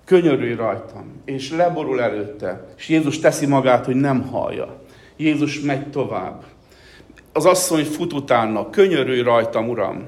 Könyörülj 0.05 0.55
rajtam, 0.55 1.23
és 1.25 1.51
leborul 1.51 2.01
előtte. 2.01 2.67
És 2.77 2.89
Jézus 2.89 3.19
teszi 3.19 3.47
magát, 3.47 3.85
hogy 3.85 3.97
nem 3.97 4.23
hallja. 4.23 4.81
Jézus 5.17 5.61
megy 5.61 5.91
tovább. 5.91 6.45
Az 7.33 7.45
asszony 7.45 7.85
fut 7.85 8.13
utána, 8.13 8.71
könyörülj 8.71 9.23
rajtam, 9.23 9.69
Uram. 9.69 10.05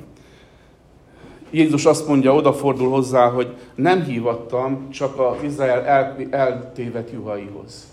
Jézus 1.50 1.84
azt 1.84 2.08
mondja, 2.08 2.34
odafordul 2.34 2.90
hozzá, 2.90 3.28
hogy 3.28 3.56
nem 3.74 4.02
hívattam 4.02 4.90
csak 4.90 5.20
az 5.20 5.42
Izrael 5.42 5.84
el, 5.84 6.16
eltévet 6.30 7.10
juhaihoz. 7.10 7.86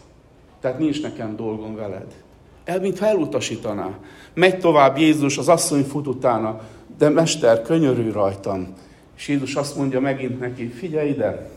Tehát 0.62 0.80
nincs 0.80 1.02
nekem 1.02 1.36
dolgom 1.36 1.76
veled 1.76 2.14
el, 2.70 2.80
mintha 2.80 3.06
elutasítaná. 3.06 3.98
Megy 4.34 4.60
tovább 4.60 4.98
Jézus, 4.98 5.38
az 5.38 5.48
asszony 5.48 5.84
fut 5.84 6.08
utána, 6.08 6.62
de 6.98 7.10
mester, 7.10 7.62
könyörű 7.62 8.12
rajtam. 8.12 8.74
És 9.18 9.28
Jézus 9.28 9.56
azt 9.56 9.76
mondja 9.76 10.00
megint 10.00 10.40
neki, 10.40 10.68
figyelj 10.68 11.10
ide, 11.10 11.50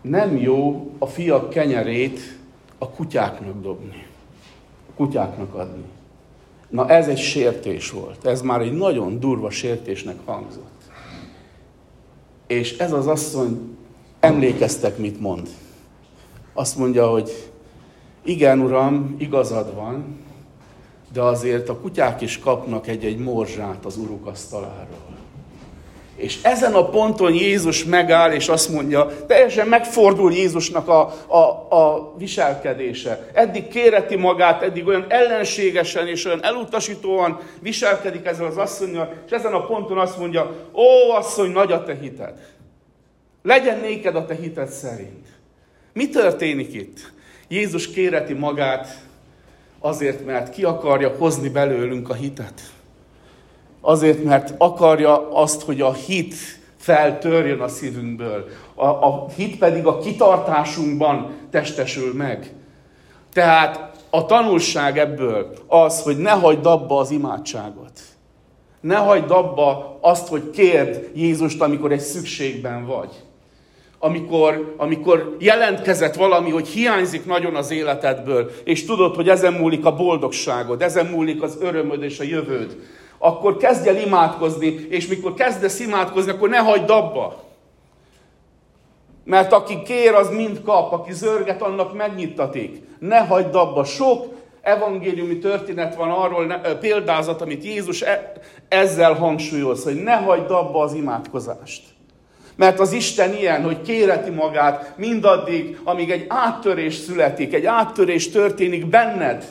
nem 0.00 0.36
jó 0.36 0.90
a 0.98 1.06
fiak 1.06 1.50
kenyerét 1.50 2.38
a 2.78 2.88
kutyáknak 2.88 3.62
dobni, 3.62 4.06
a 4.88 4.92
kutyáknak 4.96 5.54
adni. 5.54 5.84
Na 6.68 6.88
ez 6.88 7.08
egy 7.08 7.18
sértés 7.18 7.90
volt, 7.90 8.26
ez 8.26 8.42
már 8.42 8.60
egy 8.60 8.72
nagyon 8.72 9.20
durva 9.20 9.50
sértésnek 9.50 10.16
hangzott. 10.24 10.82
És 12.46 12.78
ez 12.78 12.92
az 12.92 13.06
asszony, 13.06 13.76
emlékeztek, 14.20 14.98
mit 14.98 15.20
mond. 15.20 15.48
Azt 16.52 16.76
mondja, 16.76 17.08
hogy 17.08 17.52
igen, 18.24 18.60
uram, 18.60 19.14
igazad 19.18 19.74
van, 19.74 20.22
de 21.12 21.20
azért 21.20 21.68
a 21.68 21.78
kutyák 21.78 22.20
is 22.20 22.38
kapnak 22.38 22.86
egy-egy 22.86 23.18
morzsát 23.18 23.84
az 23.84 23.96
uruk 23.96 24.26
asztaláról. 24.26 25.12
És 26.16 26.42
ezen 26.42 26.74
a 26.74 26.88
ponton 26.88 27.32
Jézus 27.32 27.84
megáll, 27.84 28.32
és 28.32 28.48
azt 28.48 28.68
mondja, 28.68 29.10
teljesen 29.26 29.66
megfordul 29.66 30.32
Jézusnak 30.32 30.88
a, 30.88 31.12
a, 31.26 31.38
a 31.76 32.14
viselkedése. 32.18 33.30
Eddig 33.32 33.68
kéreti 33.68 34.16
magát, 34.16 34.62
eddig 34.62 34.86
olyan 34.86 35.04
ellenségesen 35.08 36.08
és 36.08 36.24
olyan 36.24 36.44
elutasítóan 36.44 37.40
viselkedik 37.60 38.26
ezzel 38.26 38.46
az 38.46 38.56
asszonyjal, 38.56 39.12
és 39.26 39.32
ezen 39.32 39.52
a 39.52 39.66
ponton 39.66 39.98
azt 39.98 40.18
mondja, 40.18 40.54
ó 40.72 41.10
asszony, 41.10 41.50
nagy 41.50 41.72
a 41.72 41.82
te 41.82 41.98
hited. 42.00 42.34
Legyen 43.42 43.80
néked 43.80 44.16
a 44.16 44.24
te 44.24 44.34
hited 44.34 44.68
szerint. 44.68 45.26
Mi 45.92 46.08
történik 46.08 46.74
itt? 46.74 47.12
Jézus 47.54 47.90
kéreti 47.90 48.32
magát 48.32 49.02
azért, 49.80 50.24
mert 50.24 50.50
ki 50.50 50.64
akarja 50.64 51.14
hozni 51.18 51.48
belőlünk 51.48 52.08
a 52.08 52.14
hitet. 52.14 52.60
Azért, 53.80 54.24
mert 54.24 54.54
akarja 54.58 55.32
azt, 55.32 55.62
hogy 55.62 55.80
a 55.80 55.92
hit 55.92 56.34
feltörjön 56.76 57.60
a 57.60 57.68
szívünkből. 57.68 58.46
A, 58.74 58.86
a 58.86 59.28
hit 59.36 59.58
pedig 59.58 59.86
a 59.86 59.98
kitartásunkban 59.98 61.30
testesül 61.50 62.14
meg. 62.14 62.52
Tehát 63.32 64.04
a 64.10 64.26
tanulság 64.26 64.98
ebből 64.98 65.52
az, 65.66 66.02
hogy 66.02 66.16
ne 66.16 66.30
hagyd 66.30 66.66
abba 66.66 66.98
az 66.98 67.10
imádságot. 67.10 68.00
Ne 68.80 68.96
hagyd 68.96 69.30
abba 69.30 69.98
azt, 70.00 70.28
hogy 70.28 70.50
kérd 70.50 71.10
Jézust, 71.14 71.60
amikor 71.60 71.92
egy 71.92 72.00
szükségben 72.00 72.86
vagy 72.86 73.23
amikor, 74.04 74.74
amikor 74.76 75.36
jelentkezett 75.38 76.14
valami, 76.14 76.50
hogy 76.50 76.68
hiányzik 76.68 77.26
nagyon 77.26 77.54
az 77.54 77.70
életedből, 77.70 78.50
és 78.64 78.84
tudod, 78.84 79.14
hogy 79.14 79.28
ezen 79.28 79.52
múlik 79.52 79.84
a 79.84 79.94
boldogságod, 79.94 80.82
ezen 80.82 81.06
múlik 81.06 81.42
az 81.42 81.58
örömöd 81.60 82.02
és 82.02 82.20
a 82.20 82.24
jövőd, 82.24 82.76
akkor 83.18 83.56
kezdj 83.56 83.88
el 83.88 83.96
imádkozni, 83.96 84.86
és 84.88 85.06
mikor 85.06 85.34
kezdesz 85.34 85.80
imádkozni, 85.80 86.30
akkor 86.30 86.48
ne 86.48 86.58
hagyd 86.58 86.90
abba. 86.90 87.42
Mert 89.24 89.52
aki 89.52 89.82
kér, 89.82 90.14
az 90.14 90.30
mind 90.30 90.62
kap, 90.62 90.92
aki 90.92 91.12
zörget, 91.12 91.62
annak 91.62 91.94
megnyittatik. 91.94 92.82
Ne 92.98 93.18
hagyd 93.18 93.54
abba. 93.54 93.84
Sok 93.84 94.26
evangéliumi 94.60 95.38
történet 95.38 95.96
van 95.96 96.10
arról, 96.10 96.46
ne, 96.46 96.58
példázat, 96.58 97.42
amit 97.42 97.64
Jézus 97.64 98.02
e, 98.02 98.32
ezzel 98.68 99.12
hangsúlyoz, 99.12 99.84
hogy 99.84 100.02
ne 100.02 100.14
hagyd 100.14 100.50
abba 100.50 100.82
az 100.82 100.94
imádkozást. 100.94 101.93
Mert 102.56 102.80
az 102.80 102.92
Isten 102.92 103.34
ilyen, 103.34 103.62
hogy 103.62 103.82
kéreti 103.82 104.30
magát 104.30 104.94
mindaddig, 104.96 105.80
amíg 105.84 106.10
egy 106.10 106.24
áttörés 106.28 106.94
születik, 106.94 107.54
egy 107.54 107.64
áttörés 107.66 108.30
történik 108.30 108.86
benned, 108.86 109.44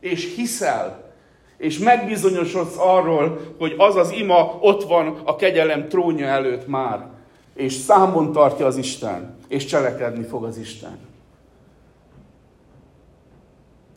és 0.00 0.34
hiszel, 0.36 1.12
és 1.56 1.78
megbizonyosodsz 1.78 2.76
arról, 2.78 3.40
hogy 3.58 3.74
az 3.78 3.96
az 3.96 4.10
ima 4.10 4.58
ott 4.60 4.84
van 4.84 5.20
a 5.24 5.36
kegyelem 5.36 5.88
trónja 5.88 6.26
előtt 6.26 6.66
már, 6.66 7.06
és 7.54 7.72
számon 7.72 8.32
tartja 8.32 8.66
az 8.66 8.76
Isten, 8.76 9.36
és 9.48 9.64
cselekedni 9.64 10.24
fog 10.24 10.44
az 10.44 10.58
Isten. 10.58 10.98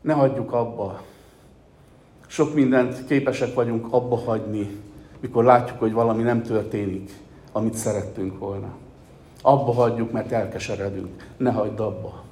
Ne 0.01 0.13
hagyjuk 0.13 0.53
abba. 0.53 1.01
Sok 2.27 2.53
mindent 2.53 3.05
képesek 3.05 3.53
vagyunk 3.53 3.87
abba 3.89 4.17
hagyni, 4.17 4.81
mikor 5.19 5.43
látjuk, 5.43 5.79
hogy 5.79 5.93
valami 5.93 6.23
nem 6.23 6.41
történik, 6.41 7.11
amit 7.53 7.73
szerettünk 7.73 8.39
volna. 8.39 8.75
Abba 9.41 9.73
hagyjuk, 9.73 10.11
mert 10.11 10.31
elkeseredünk. 10.31 11.27
Ne 11.37 11.51
hagyd 11.51 11.79
abba, 11.79 12.23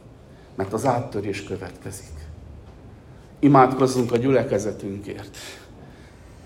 mert 0.55 0.73
az 0.73 0.85
áttörés 0.85 1.43
következik. 1.43 2.11
Imádkozzunk 3.39 4.11
a 4.11 4.17
gyülekezetünkért. 4.17 5.37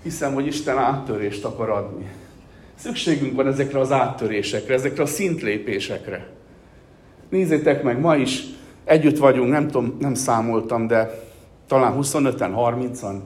Hiszem, 0.02 0.34
hogy 0.34 0.46
Isten 0.46 0.78
áttörést 0.78 1.44
akar 1.44 1.70
adni. 1.70 2.10
Szükségünk 2.74 3.36
van 3.36 3.46
ezekre 3.46 3.78
az 3.78 3.92
áttörésekre, 3.92 4.74
ezekre 4.74 5.02
a 5.02 5.06
szintlépésekre. 5.06 6.28
Nézzétek 7.28 7.82
meg, 7.82 8.00
ma 8.00 8.16
is 8.16 8.44
együtt 8.84 9.18
vagyunk, 9.18 9.50
nem 9.50 9.66
tudom, 9.66 9.96
nem 9.98 10.14
számoltam, 10.14 10.86
de 10.86 11.20
talán 11.66 11.98
25-en, 12.00 12.52
30-an. 12.56 13.16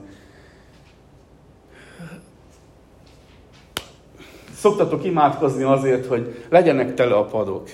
Szoktatok 4.61 5.05
imádkozni 5.05 5.63
azért, 5.63 6.05
hogy 6.05 6.45
legyenek 6.49 6.93
tele 6.93 7.15
a 7.15 7.25
padok. 7.25 7.69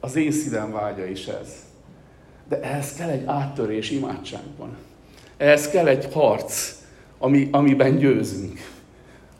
Az 0.00 0.16
én 0.16 0.32
szívem 0.32 0.72
vágya 0.72 1.04
is 1.04 1.26
ez. 1.26 1.48
De 2.48 2.60
ehhez 2.60 2.92
kell 2.92 3.08
egy 3.08 3.24
áttörés 3.26 3.90
imádságban. 3.90 4.76
Ehhez 5.36 5.68
kell 5.68 5.86
egy 5.86 6.12
harc, 6.12 6.74
ami, 7.18 7.48
amiben 7.50 7.96
győzünk. 7.96 8.58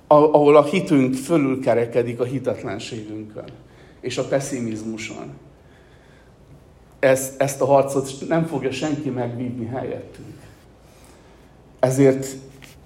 Ahol 0.07 0.57
a 0.57 0.65
hitünk 0.65 1.15
fölülkerekedik 1.15 2.21
a 2.21 2.25
hitetlenségünkön 2.25 3.49
és 4.01 4.19
a 4.19 4.25
pessimizmuson. 4.25 5.35
Ezt, 6.99 7.41
ezt 7.41 7.61
a 7.61 7.67
harcot 7.67 8.29
nem 8.29 8.45
fogja 8.45 8.73
senki 8.73 9.11
megvívni 9.11 9.67
helyettünk. 9.67 10.37
Ezért 11.79 12.27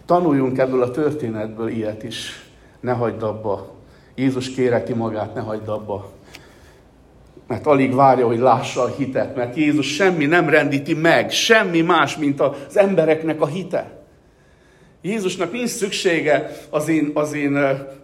tanuljunk 0.06 0.58
ebből 0.58 0.82
a 0.82 0.90
történetből 0.90 1.68
ilyet 1.68 2.02
is. 2.02 2.48
Ne 2.80 2.92
hagyd 2.92 3.22
abba. 3.22 3.76
Jézus 4.18 4.50
kéreti 4.50 4.92
magát, 4.92 5.34
ne 5.34 5.40
hagyd 5.40 5.68
abba. 5.68 6.10
Mert 7.46 7.66
alig 7.66 7.94
várja, 7.94 8.26
hogy 8.26 8.38
lássa 8.38 8.82
a 8.82 8.94
hitet, 8.96 9.36
mert 9.36 9.56
Jézus 9.56 9.94
semmi 9.94 10.26
nem 10.26 10.48
rendíti 10.48 10.94
meg, 10.94 11.30
semmi 11.30 11.80
más, 11.80 12.16
mint 12.16 12.40
az 12.40 12.76
embereknek 12.76 13.40
a 13.40 13.46
hite. 13.46 13.97
Jézusnak 15.02 15.52
nincs 15.52 15.68
szüksége 15.68 16.56
az 16.70 16.88
én, 16.88 17.10
az 17.14 17.32
én 17.32 17.58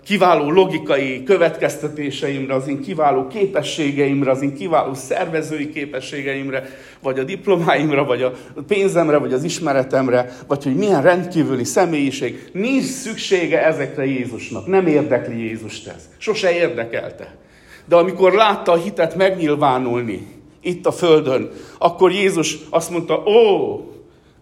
kiváló 0.05 0.51
logikai 0.51 1.23
következtetéseimre, 1.23 2.55
az 2.55 2.69
én 2.69 2.81
kiváló 2.81 3.27
képességeimre, 3.27 4.31
az 4.31 4.43
én 4.43 4.55
kiváló 4.55 4.95
szervezői 4.95 5.71
képességeimre, 5.71 6.69
vagy 7.03 7.19
a 7.19 7.25
diplomáimra, 7.25 8.05
vagy 8.05 8.23
a 8.23 8.33
pénzemre, 8.67 9.17
vagy 9.17 9.33
az 9.33 9.45
ismeretemre, 9.45 10.37
vagy 10.47 10.65
hogy 10.65 10.77
milyen 10.77 11.03
rendkívüli 11.03 11.65
személyiség. 11.65 12.51
Nincs 12.53 12.85
szüksége 12.85 13.65
ezekre 13.65 14.05
Jézusnak. 14.05 14.67
Nem 14.67 14.87
érdekli 14.87 15.45
Jézust 15.45 15.87
ez. 15.87 16.09
Sose 16.19 16.57
érdekelte. 16.57 17.37
De 17.85 17.97
amikor 17.97 18.33
látta 18.33 18.73
a 18.73 18.77
hitet 18.77 19.17
megnyilvánulni 19.17 20.27
itt 20.61 20.87
a 20.87 20.93
földön, 20.93 21.51
akkor 21.79 22.13
Jézus 22.13 22.57
azt 22.71 22.91
mondta, 22.91 23.23
ó, 23.27 23.79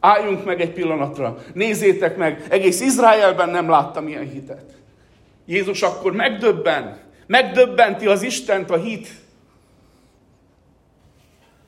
álljunk 0.02 0.44
meg 0.44 0.60
egy 0.60 0.72
pillanatra, 0.72 1.38
nézzétek 1.54 2.16
meg, 2.16 2.46
egész 2.48 2.80
Izraelben 2.80 3.48
nem 3.48 3.68
láttam 3.68 4.08
ilyen 4.08 4.28
hitet. 4.28 4.64
Jézus 5.46 5.82
akkor 5.82 6.12
megdöbben, 6.12 7.00
megdöbbenti 7.26 8.06
az 8.06 8.22
Istent 8.22 8.70
a 8.70 8.76
hit. 8.76 9.08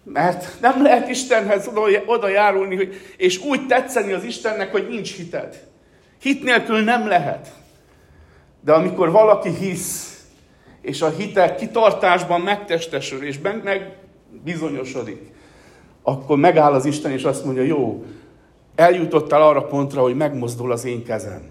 Mert 0.03 0.61
nem 0.61 0.83
lehet 0.83 1.09
Istenhez 1.09 1.71
oda 2.07 2.29
járulni, 2.29 2.89
és 3.17 3.39
úgy 3.39 3.67
tetszeni 3.67 4.13
az 4.13 4.25
Istennek, 4.25 4.71
hogy 4.71 4.89
nincs 4.89 5.17
hited. 5.17 5.67
Hit 6.21 6.43
nélkül 6.43 6.81
nem 6.81 7.07
lehet. 7.07 7.53
De 8.61 8.73
amikor 8.73 9.11
valaki 9.11 9.51
hisz, 9.51 10.25
és 10.81 11.03
a 11.03 11.11
hite 11.11 11.55
kitartásban 11.55 12.41
megtestesül, 12.41 13.27
és 13.27 13.39
meg 13.41 13.97
bizonyosodik, 14.45 15.21
akkor 16.03 16.39
megáll 16.39 16.73
az 16.73 16.85
Isten, 16.85 17.11
és 17.11 17.25
azt 17.25 17.45
mondja, 17.45 17.63
jó, 17.63 18.05
eljutottál 18.75 19.43
arra 19.43 19.63
pontra, 19.63 20.03
hogy 20.03 20.17
megmozdul 20.17 20.73
az 20.73 20.85
én 20.85 21.05
kezem, 21.05 21.43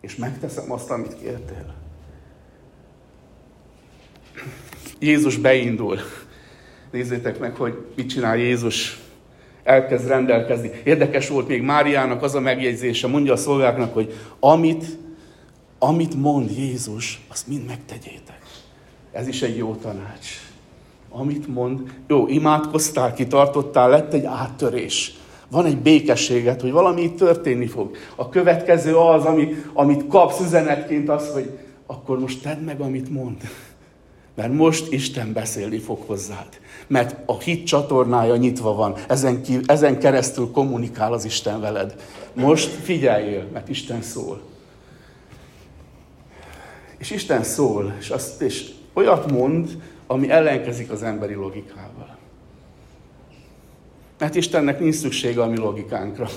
és 0.00 0.16
megteszem 0.16 0.72
azt, 0.72 0.90
amit 0.90 1.16
kértél. 1.20 1.74
Jézus 4.98 5.36
beindul. 5.36 5.98
Nézzétek 6.90 7.38
meg, 7.38 7.56
hogy 7.56 7.86
mit 7.96 8.08
csinál 8.08 8.36
Jézus. 8.36 8.98
Elkezd 9.62 10.08
rendelkezni. 10.08 10.70
Érdekes 10.84 11.28
volt 11.28 11.48
még 11.48 11.62
Máriának 11.62 12.22
az 12.22 12.34
a 12.34 12.40
megjegyzése, 12.40 13.06
mondja 13.06 13.32
a 13.32 13.36
szolgáknak, 13.36 13.94
hogy 13.94 14.14
amit, 14.40 14.84
amit 15.78 16.14
mond 16.14 16.50
Jézus, 16.50 17.20
azt 17.28 17.46
mind 17.46 17.66
megtegyétek. 17.66 18.40
Ez 19.12 19.28
is 19.28 19.42
egy 19.42 19.56
jó 19.56 19.74
tanács. 19.74 20.28
Amit 21.08 21.46
mond, 21.46 21.80
jó, 22.08 22.28
imádkoztál, 22.28 23.14
kitartottál, 23.14 23.90
lett 23.90 24.12
egy 24.12 24.24
áttörés. 24.24 25.19
Van 25.50 25.64
egy 25.64 25.78
békességet, 25.78 26.60
hogy 26.60 26.70
valami 26.70 27.02
itt 27.02 27.16
történni 27.16 27.66
fog. 27.66 27.96
A 28.14 28.28
következő 28.28 28.96
az, 28.96 29.24
ami, 29.24 29.54
amit 29.72 30.06
kapsz 30.06 30.40
üzenetként, 30.40 31.08
az, 31.08 31.32
hogy 31.32 31.58
akkor 31.86 32.18
most 32.18 32.42
tedd 32.42 32.58
meg, 32.58 32.80
amit 32.80 33.10
mond. 33.10 33.36
Mert 34.34 34.52
most 34.52 34.92
Isten 34.92 35.32
beszélni 35.32 35.78
fog 35.78 35.98
hozzád. 36.06 36.48
Mert 36.86 37.16
a 37.26 37.38
hit 37.38 37.66
csatornája 37.66 38.36
nyitva 38.36 38.74
van. 38.74 38.94
Ezen, 39.08 39.42
ki, 39.42 39.58
ezen 39.66 39.98
keresztül 39.98 40.50
kommunikál 40.50 41.12
az 41.12 41.24
Isten 41.24 41.60
veled. 41.60 41.94
Most 42.32 42.68
figyeljél, 42.68 43.46
mert 43.52 43.68
Isten 43.68 44.02
szól. 44.02 44.40
És 46.98 47.10
Isten 47.10 47.42
szól, 47.42 47.94
és, 47.98 48.10
azt, 48.10 48.42
és 48.42 48.70
olyat 48.92 49.30
mond, 49.30 49.82
ami 50.06 50.30
ellenkezik 50.30 50.90
az 50.90 51.02
emberi 51.02 51.34
logikával. 51.34 52.09
Mert 54.20 54.34
Istennek 54.34 54.80
nincs 54.80 54.94
szüksége 54.94 55.42
a 55.42 55.46
mi 55.46 55.56
logikánkra. 55.56 56.28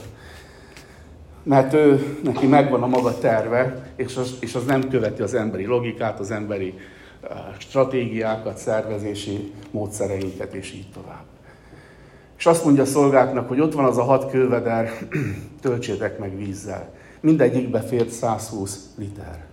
Mert 1.44 1.74
ő, 1.74 2.18
neki 2.24 2.48
megvan 2.48 2.84
a 2.84 2.88
maga 2.88 3.18
terve, 3.18 3.92
és 3.96 4.16
az, 4.16 4.38
és 4.40 4.56
az 4.56 4.64
nem 4.66 4.90
követi 4.90 5.22
az 5.22 5.34
emberi 5.34 5.66
logikát, 5.66 6.20
az 6.20 6.32
emberi 6.32 6.74
uh, 7.24 7.30
stratégiákat, 7.58 8.58
szervezési 8.58 9.52
módszereinket, 9.72 10.54
és 10.54 10.74
így 10.74 10.88
tovább. 10.94 11.26
És 12.38 12.46
azt 12.46 12.66
mondja 12.66 12.84
a 12.84 12.86
szolgáknak, 12.86 13.48
hogy 13.48 13.60
ott 13.60 13.74
van 13.74 13.86
az 13.86 13.98
a 13.98 14.04
hat 14.04 14.32
kőveder, 14.32 14.92
töltsétek 15.62 16.20
meg 16.20 16.38
vízzel. 16.38 16.94
Mindegyikbe 17.22 17.82
fért 17.82 18.10
120 18.10 18.90
liter. 18.98 19.46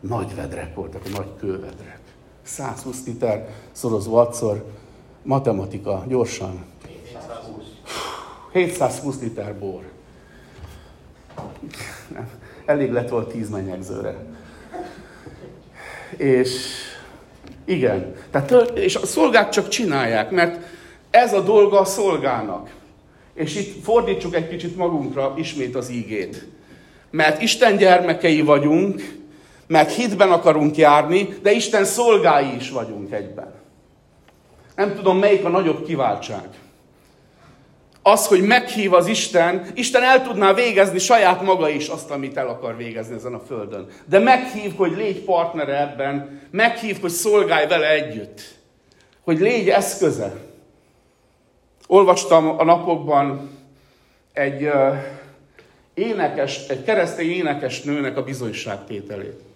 Nagy 0.00 0.34
vedrek 0.34 0.74
voltak, 0.74 1.16
nagy 1.16 1.28
kővedrek. 1.38 2.00
120 2.42 3.06
liter 3.06 3.48
szorozó 3.72 4.14
adszor, 4.14 4.64
matematika, 5.22 6.04
gyorsan. 6.08 6.64
720. 8.52 9.00
720 9.10 9.20
liter 9.20 9.58
bor. 9.58 9.82
Elég 12.66 12.90
lett 12.92 13.08
volt 13.08 13.32
10 13.32 13.50
menyegzőre. 13.50 14.16
És 16.16 16.66
igen, 17.64 18.14
tehát, 18.30 18.50
és 18.74 18.94
a 18.94 19.06
szolgák 19.06 19.48
csak 19.48 19.68
csinálják, 19.68 20.30
mert 20.30 20.64
ez 21.10 21.32
a 21.32 21.40
dolga 21.40 21.80
a 21.80 21.84
szolgának. 21.84 22.70
És 23.34 23.56
itt 23.56 23.84
fordítsuk 23.84 24.34
egy 24.34 24.48
kicsit 24.48 24.76
magunkra 24.76 25.34
ismét 25.36 25.76
az 25.76 25.90
ígét. 25.90 26.48
Mert 27.10 27.42
Isten 27.42 27.76
gyermekei 27.76 28.42
vagyunk, 28.42 29.18
mert 29.66 29.92
hitben 29.92 30.30
akarunk 30.30 30.76
járni, 30.76 31.28
de 31.42 31.52
Isten 31.52 31.84
szolgái 31.84 32.54
is 32.56 32.70
vagyunk 32.70 33.12
egyben. 33.12 33.54
Nem 34.76 34.94
tudom, 34.94 35.18
melyik 35.18 35.44
a 35.44 35.48
nagyobb 35.48 35.84
kiváltság. 35.84 36.48
Az, 38.02 38.26
hogy 38.26 38.42
meghív 38.42 38.92
az 38.92 39.06
Isten, 39.06 39.66
Isten 39.74 40.02
el 40.02 40.22
tudná 40.22 40.52
végezni 40.52 40.98
saját 40.98 41.42
maga 41.42 41.68
is 41.68 41.88
azt, 41.88 42.10
amit 42.10 42.36
el 42.36 42.48
akar 42.48 42.76
végezni 42.76 43.14
ezen 43.14 43.34
a 43.34 43.40
földön. 43.46 43.86
De 44.04 44.18
meghív, 44.18 44.74
hogy 44.76 44.96
légy 44.96 45.24
partnere 45.24 45.80
ebben, 45.80 46.40
meghív, 46.50 47.00
hogy 47.00 47.10
szolgálj 47.10 47.66
vele 47.66 47.90
együtt. 47.90 48.40
Hogy 49.24 49.38
légy 49.38 49.68
eszköze. 49.68 50.32
Olvastam 51.86 52.48
a 52.58 52.64
napokban 52.64 53.50
egy 54.32 54.62
uh, 54.62 54.96
énekes, 55.94 56.68
egy 56.68 56.82
keresztény 56.82 57.30
énekes 57.30 57.82
nőnek 57.82 58.16
a 58.16 58.22
bizonyságtételét 58.22 59.48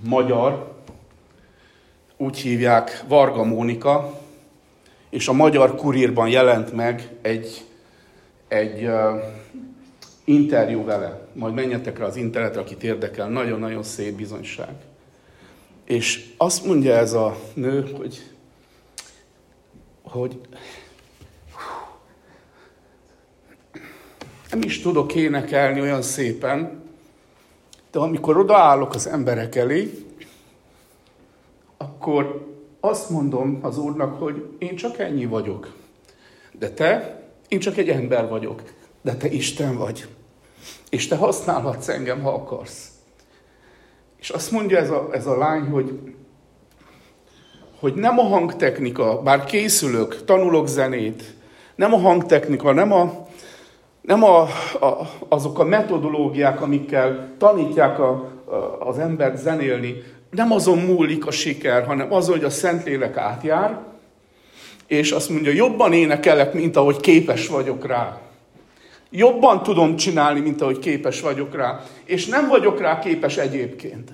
magyar, 0.00 0.72
úgy 2.16 2.38
hívják 2.38 3.02
Varga 3.08 3.44
Mónika, 3.44 4.20
és 5.10 5.28
a 5.28 5.32
magyar 5.32 5.74
kurírban 5.74 6.28
jelent 6.28 6.72
meg 6.72 7.08
egy, 7.22 7.64
egy 8.48 8.90
interjú 10.24 10.84
vele. 10.84 11.28
Majd 11.32 11.54
menjetek 11.54 11.98
rá 11.98 12.04
az 12.04 12.16
internetre, 12.16 12.60
akit 12.60 12.82
érdekel. 12.82 13.28
Nagyon-nagyon 13.28 13.82
szép 13.82 14.16
bizonyság. 14.16 14.74
És 15.84 16.32
azt 16.36 16.64
mondja 16.64 16.94
ez 16.94 17.12
a 17.12 17.36
nő, 17.54 17.90
hogy, 17.96 18.30
hogy 20.02 20.40
nem 24.50 24.62
is 24.62 24.80
tudok 24.80 25.14
énekelni 25.14 25.80
olyan 25.80 26.02
szépen, 26.02 26.82
de 27.90 27.98
amikor 27.98 28.36
odaállok 28.36 28.94
az 28.94 29.06
emberek 29.06 29.54
elé, 29.54 30.04
akkor 31.76 32.48
azt 32.80 33.10
mondom 33.10 33.58
az 33.62 33.78
Úrnak, 33.78 34.18
hogy 34.18 34.46
én 34.58 34.76
csak 34.76 34.98
ennyi 34.98 35.26
vagyok. 35.26 35.72
De 36.58 36.70
te, 36.70 37.20
én 37.48 37.58
csak 37.58 37.76
egy 37.76 37.88
ember 37.88 38.28
vagyok. 38.28 38.62
De 39.02 39.14
te 39.14 39.28
Isten 39.28 39.76
vagy. 39.76 40.06
És 40.90 41.06
te 41.08 41.16
használhatsz 41.16 41.88
engem, 41.88 42.22
ha 42.22 42.34
akarsz. 42.34 42.88
És 44.20 44.30
azt 44.30 44.50
mondja 44.50 44.78
ez 44.78 44.90
a, 44.90 45.08
ez 45.12 45.26
a 45.26 45.36
lány, 45.36 45.62
hogy, 45.62 45.98
hogy 47.80 47.94
nem 47.94 48.18
a 48.18 48.22
hangtechnika, 48.22 49.22
bár 49.22 49.44
készülök, 49.44 50.24
tanulok 50.24 50.66
zenét, 50.66 51.34
nem 51.74 51.94
a 51.94 51.98
hangtechnika, 51.98 52.72
nem, 52.72 52.92
a, 52.92 53.26
nem 54.00 54.24
a, 54.24 54.40
a, 54.80 55.08
azok 55.28 55.58
a 55.58 55.64
metodológiák, 55.64 56.62
amikkel 56.62 57.34
tanítják 57.38 57.98
a, 57.98 58.10
a, 58.44 58.88
az 58.88 58.98
embert 58.98 59.36
zenélni, 59.36 60.02
nem 60.30 60.52
azon 60.52 60.78
múlik 60.78 61.26
a 61.26 61.30
siker, 61.30 61.86
hanem 61.86 62.12
azon, 62.12 62.34
hogy 62.34 62.44
a 62.44 62.50
Szentlélek 62.50 63.16
átjár, 63.16 63.78
és 64.86 65.10
azt 65.10 65.28
mondja, 65.28 65.52
jobban 65.52 65.92
énekelek, 65.92 66.52
mint 66.52 66.76
ahogy 66.76 66.96
képes 66.96 67.48
vagyok 67.48 67.86
rá. 67.86 68.20
Jobban 69.10 69.62
tudom 69.62 69.96
csinálni, 69.96 70.40
mint 70.40 70.60
ahogy 70.60 70.78
képes 70.78 71.20
vagyok 71.20 71.54
rá. 71.54 71.80
És 72.04 72.26
nem 72.26 72.48
vagyok 72.48 72.80
rá 72.80 72.98
képes 72.98 73.36
egyébként. 73.36 74.12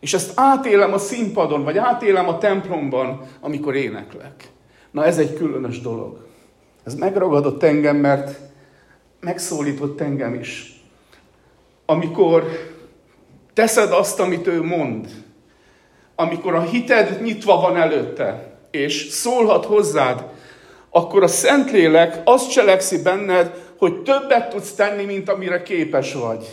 És 0.00 0.14
ezt 0.14 0.32
átélem 0.34 0.92
a 0.92 0.98
színpadon, 0.98 1.64
vagy 1.64 1.78
átélem 1.78 2.28
a 2.28 2.38
templomban, 2.38 3.20
amikor 3.40 3.74
éneklek. 3.74 4.50
Na 4.90 5.04
ez 5.04 5.18
egy 5.18 5.34
különös 5.34 5.80
dolog. 5.80 6.26
Ez 6.84 6.94
megragadott 6.94 7.62
engem, 7.62 7.96
mert 7.96 8.38
megszólított 9.20 10.00
engem 10.00 10.34
is. 10.34 10.82
Amikor 11.86 12.44
teszed 13.54 13.92
azt, 13.92 14.20
amit 14.20 14.46
ő 14.46 14.62
mond, 14.62 15.08
amikor 16.20 16.54
a 16.54 16.60
hited 16.60 17.22
nyitva 17.22 17.60
van 17.60 17.76
előtte, 17.76 18.52
és 18.70 19.06
szólhat 19.10 19.64
hozzád, 19.64 20.24
akkor 20.90 21.22
a 21.22 21.26
Szentlélek 21.26 22.20
azt 22.24 22.50
cselekszi 22.50 23.02
benned, 23.02 23.54
hogy 23.78 24.02
többet 24.02 24.48
tudsz 24.48 24.72
tenni, 24.72 25.04
mint 25.04 25.28
amire 25.28 25.62
képes 25.62 26.14
vagy. 26.14 26.46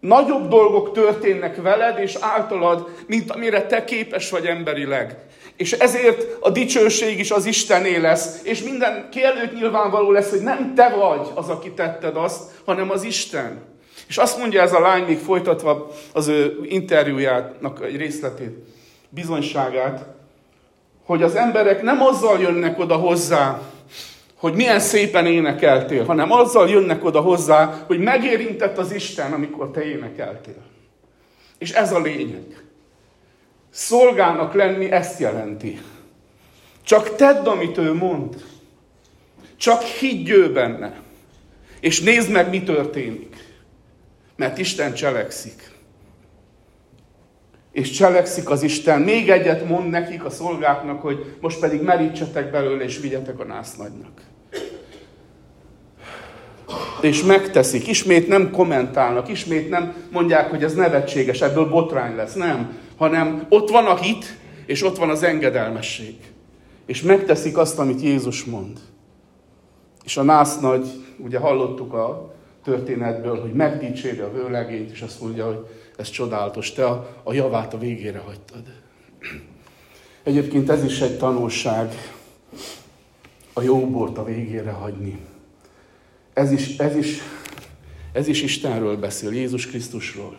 Nagyobb 0.00 0.48
dolgok 0.48 0.92
történnek 0.92 1.62
veled 1.62 1.98
és 1.98 2.16
általad, 2.20 2.88
mint 3.06 3.30
amire 3.30 3.66
te 3.66 3.84
képes 3.84 4.30
vagy 4.30 4.46
emberileg. 4.46 5.16
És 5.56 5.72
ezért 5.72 6.36
a 6.40 6.50
dicsőség 6.50 7.18
is 7.18 7.30
az 7.30 7.46
Istené 7.46 7.96
lesz, 7.96 8.40
és 8.42 8.62
minden 8.62 9.08
előtt 9.12 9.54
nyilvánvaló 9.54 10.10
lesz, 10.10 10.30
hogy 10.30 10.42
nem 10.42 10.74
te 10.74 10.88
vagy 10.88 11.28
az, 11.34 11.48
aki 11.48 11.70
tetted 11.70 12.16
azt, 12.16 12.42
hanem 12.64 12.90
az 12.90 13.02
Isten. 13.02 13.73
És 14.08 14.16
azt 14.16 14.38
mondja 14.38 14.62
ez 14.62 14.72
a 14.72 14.80
lány, 14.80 15.04
még 15.04 15.18
folytatva 15.18 15.90
az 16.12 16.28
ő 16.28 16.58
interjújának 16.62 17.84
egy 17.84 17.96
részletét, 17.96 18.56
bizonyságát, 19.08 20.06
hogy 21.04 21.22
az 21.22 21.34
emberek 21.34 21.82
nem 21.82 22.02
azzal 22.02 22.40
jönnek 22.40 22.78
oda 22.78 22.96
hozzá, 22.96 23.60
hogy 24.36 24.54
milyen 24.54 24.80
szépen 24.80 25.26
énekeltél, 25.26 26.04
hanem 26.04 26.32
azzal 26.32 26.68
jönnek 26.68 27.04
oda 27.04 27.20
hozzá, 27.20 27.84
hogy 27.86 27.98
megérintett 27.98 28.78
az 28.78 28.92
Isten, 28.92 29.32
amikor 29.32 29.70
te 29.70 29.84
énekeltél. 29.84 30.62
És 31.58 31.70
ez 31.70 31.92
a 31.92 32.00
lényeg. 32.00 32.64
Szolgának 33.70 34.54
lenni 34.54 34.90
ezt 34.90 35.20
jelenti. 35.20 35.80
Csak 36.82 37.14
tedd, 37.16 37.46
amit 37.46 37.78
ő 37.78 37.94
mond. 37.94 38.44
Csak 39.56 39.82
higgy 39.82 40.28
ő 40.30 40.52
benne. 40.52 41.00
És 41.80 42.00
nézd 42.00 42.30
meg, 42.30 42.50
mi 42.50 42.62
történik. 42.62 43.43
Mert 44.36 44.58
Isten 44.58 44.94
cselekszik. 44.94 45.72
És 47.72 47.90
cselekszik 47.90 48.50
az 48.50 48.62
Isten. 48.62 49.00
Még 49.00 49.30
egyet 49.30 49.68
mond 49.68 49.90
nekik 49.90 50.24
a 50.24 50.30
szolgáknak, 50.30 51.02
hogy 51.02 51.36
most 51.40 51.60
pedig 51.60 51.82
merítsetek 51.82 52.50
belőle, 52.50 52.84
és 52.84 52.98
vigyetek 52.98 53.38
a 53.38 53.44
násznagynak 53.44 54.20
és 57.04 57.22
megteszik, 57.22 57.88
ismét 57.88 58.28
nem 58.28 58.50
kommentálnak, 58.50 59.28
ismét 59.28 59.68
nem 59.68 59.94
mondják, 60.12 60.50
hogy 60.50 60.64
ez 60.64 60.74
nevetséges, 60.74 61.40
ebből 61.40 61.68
botrány 61.68 62.16
lesz, 62.16 62.34
nem, 62.34 62.78
hanem 62.96 63.46
ott 63.48 63.70
van 63.70 63.86
a 63.86 63.96
hit, 63.96 64.38
és 64.66 64.82
ott 64.82 64.96
van 64.96 65.10
az 65.10 65.22
engedelmesség. 65.22 66.14
És 66.86 67.02
megteszik 67.02 67.56
azt, 67.56 67.78
amit 67.78 68.00
Jézus 68.00 68.44
mond. 68.44 68.78
És 70.04 70.16
a 70.16 70.22
nász 70.22 70.58
nagy, 70.58 70.86
ugye 71.18 71.38
hallottuk 71.38 71.92
a 71.92 72.33
történetből, 72.64 73.40
hogy 73.40 73.52
megdicséri 73.52 74.18
a 74.18 74.32
vőlegényt, 74.32 74.90
és 74.90 75.00
azt 75.00 75.20
mondja, 75.20 75.46
hogy 75.46 75.66
ez 75.96 76.10
csodálatos, 76.10 76.72
te 76.72 76.86
a, 76.86 77.20
a 77.22 77.32
javát 77.32 77.74
a 77.74 77.78
végére 77.78 78.18
hagytad. 78.18 78.62
Egyébként 80.22 80.70
ez 80.70 80.84
is 80.84 81.00
egy 81.00 81.18
tanulság, 81.18 81.92
a 83.52 83.62
jóbort 83.62 84.18
a 84.18 84.24
végére 84.24 84.70
hagyni. 84.70 85.18
Ez 86.32 86.52
is, 86.52 86.78
ez 86.78 86.96
is, 86.96 87.18
ez 88.12 88.28
is 88.28 88.42
Istenről 88.42 88.96
beszél, 88.96 89.32
Jézus 89.32 89.66
Krisztusról. 89.66 90.36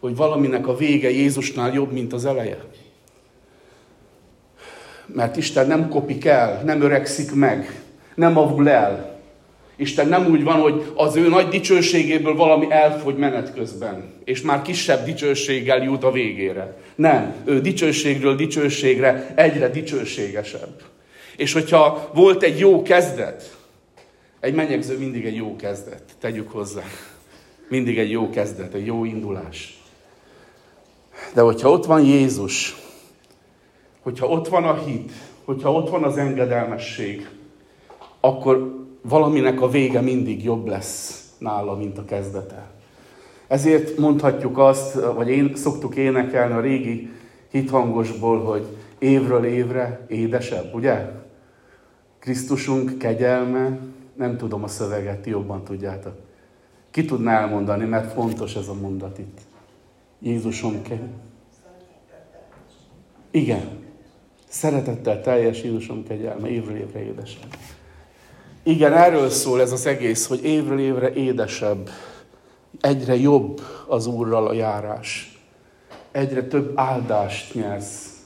Hogy 0.00 0.16
valaminek 0.16 0.66
a 0.66 0.76
vége 0.76 1.10
Jézusnál 1.10 1.72
jobb, 1.72 1.92
mint 1.92 2.12
az 2.12 2.24
eleje. 2.24 2.64
Mert 5.06 5.36
Isten 5.36 5.66
nem 5.66 5.88
kopik 5.88 6.24
el, 6.24 6.62
nem 6.62 6.80
öregszik 6.80 7.34
meg, 7.34 7.82
nem 8.14 8.38
avul 8.38 8.68
el. 8.68 9.17
Isten 9.80 10.08
nem 10.08 10.26
úgy 10.26 10.44
van, 10.44 10.60
hogy 10.60 10.92
az 10.94 11.16
ő 11.16 11.28
nagy 11.28 11.48
dicsőségéből 11.48 12.34
valami 12.34 12.66
elfogy 12.70 13.16
menet 13.16 13.54
közben, 13.54 14.12
és 14.24 14.40
már 14.40 14.62
kisebb 14.62 15.04
dicsőséggel 15.04 15.82
jut 15.82 16.04
a 16.04 16.10
végére. 16.10 16.76
Nem, 16.94 17.34
ő 17.44 17.60
dicsőségről 17.60 18.36
dicsőségre 18.36 19.32
egyre 19.34 19.68
dicsőségesebb. 19.68 20.82
És 21.36 21.52
hogyha 21.52 22.10
volt 22.14 22.42
egy 22.42 22.58
jó 22.58 22.82
kezdet, 22.82 23.56
egy 24.40 24.54
menyegző 24.54 24.98
mindig 24.98 25.24
egy 25.24 25.36
jó 25.36 25.56
kezdet, 25.56 26.02
tegyük 26.20 26.50
hozzá. 26.50 26.82
Mindig 27.68 27.98
egy 27.98 28.10
jó 28.10 28.30
kezdet, 28.30 28.74
egy 28.74 28.86
jó 28.86 29.04
indulás. 29.04 29.82
De 31.34 31.40
hogyha 31.40 31.70
ott 31.70 31.84
van 31.84 32.04
Jézus, 32.04 32.76
hogyha 34.02 34.26
ott 34.26 34.48
van 34.48 34.64
a 34.64 34.84
hit, 34.84 35.12
hogyha 35.44 35.72
ott 35.72 35.88
van 35.88 36.02
az 36.02 36.16
engedelmesség, 36.16 37.28
akkor 38.20 38.86
valaminek 39.08 39.60
a 39.60 39.68
vége 39.68 40.00
mindig 40.00 40.44
jobb 40.44 40.66
lesz 40.66 41.32
nála, 41.38 41.76
mint 41.76 41.98
a 41.98 42.04
kezdete. 42.04 42.66
Ezért 43.46 43.98
mondhatjuk 43.98 44.58
azt, 44.58 44.94
vagy 45.14 45.28
én 45.28 45.52
szoktuk 45.54 45.96
énekelni 45.96 46.54
a 46.54 46.60
régi 46.60 47.10
hithangosból, 47.50 48.42
hogy 48.42 48.66
évről 48.98 49.44
évre 49.44 50.06
édesebb, 50.08 50.74
ugye? 50.74 51.10
Krisztusunk 52.18 52.98
kegyelme, 52.98 53.78
nem 54.14 54.36
tudom 54.36 54.62
a 54.62 54.68
szöveget, 54.68 55.20
ti 55.20 55.30
jobban 55.30 55.64
tudjátok. 55.64 56.14
Ki 56.90 57.04
tudná 57.04 57.40
elmondani, 57.40 57.84
mert 57.84 58.12
fontos 58.12 58.56
ez 58.56 58.68
a 58.68 58.74
mondat 58.74 59.18
itt. 59.18 59.38
Jézusom 60.18 60.82
kell. 60.82 61.08
Igen. 63.30 63.68
Szeretettel 64.48 65.20
teljes 65.20 65.62
Jézusom 65.62 66.04
kegyelme, 66.04 66.48
évről 66.48 66.76
évre 66.76 67.02
édesebb. 67.02 67.56
Igen, 68.68 68.92
erről 68.92 69.28
szól 69.28 69.60
ez 69.60 69.72
az 69.72 69.86
egész, 69.86 70.26
hogy 70.26 70.44
évről 70.44 70.80
évre 70.80 71.12
édesebb, 71.12 71.90
egyre 72.80 73.16
jobb 73.16 73.60
az 73.86 74.06
Úrral 74.06 74.46
a 74.46 74.52
járás, 74.52 75.38
egyre 76.10 76.42
több 76.42 76.72
áldást 76.74 77.54
nyersz, 77.54 78.16